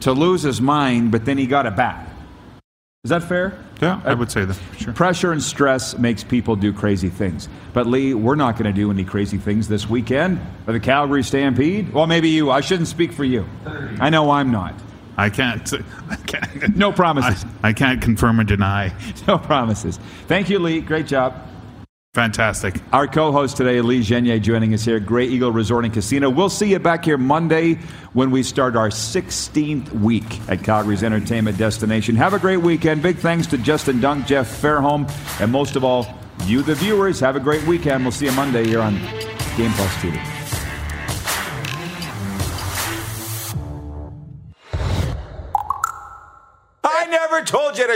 [0.00, 2.08] to lose his mind, but then he got it back.
[3.06, 3.56] Is that fair?
[3.80, 4.92] yeah, I uh, would say that for sure.
[4.92, 7.48] Pressure and stress makes people do crazy things.
[7.72, 11.22] But Lee, we're not going to do any crazy things this weekend for the Calgary
[11.22, 11.92] Stampede.
[11.92, 12.50] Well, maybe you.
[12.50, 13.46] I shouldn't speak for you.
[14.00, 14.74] I know I'm not.
[15.16, 15.72] I can't.
[16.10, 16.76] I can't.
[16.76, 17.44] No promises.
[17.62, 18.92] I, I can't confirm or deny.
[19.28, 20.00] No promises.
[20.26, 20.80] Thank you, Lee.
[20.80, 21.48] Great job.
[22.16, 22.80] Fantastic.
[22.94, 26.30] Our co-host today, Lee Genier, joining us here, at Grey Eagle Resort and Casino.
[26.30, 27.74] We'll see you back here Monday
[28.14, 32.16] when we start our 16th week at Calgary's entertainment destination.
[32.16, 33.02] Have a great weekend.
[33.02, 35.12] Big thanks to Justin Dunk, Jeff Fairholm,
[35.42, 36.06] and most of all,
[36.46, 37.20] you, the viewers.
[37.20, 38.02] Have a great weekend.
[38.02, 38.94] We'll see you Monday here on
[39.58, 40.35] Game Plus TV.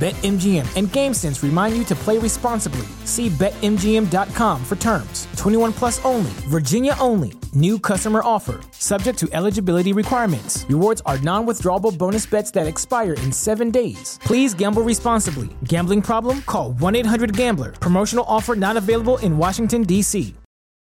[0.00, 2.86] BetMGM and GameSense remind you to play responsibly.
[3.04, 5.28] See BetMGM.com for terms.
[5.36, 7.34] 21 plus only, Virginia only.
[7.54, 10.64] New customer offer, subject to eligibility requirements.
[10.68, 14.18] Rewards are non withdrawable bonus bets that expire in seven days.
[14.24, 15.50] Please gamble responsibly.
[15.64, 16.40] Gambling problem?
[16.42, 17.72] Call 1 800 Gambler.
[17.72, 20.34] Promotional offer not available in Washington, D.C.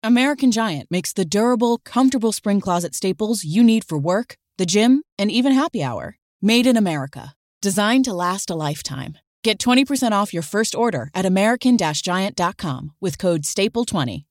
[0.05, 5.03] American Giant makes the durable, comfortable spring closet staples you need for work, the gym,
[5.19, 6.19] and even happy hour.
[6.43, 7.35] Made in America.
[7.65, 9.17] Designed to last a lifetime.
[9.43, 14.23] Get 20% off your first order at American Giant.com with code STAPLE20.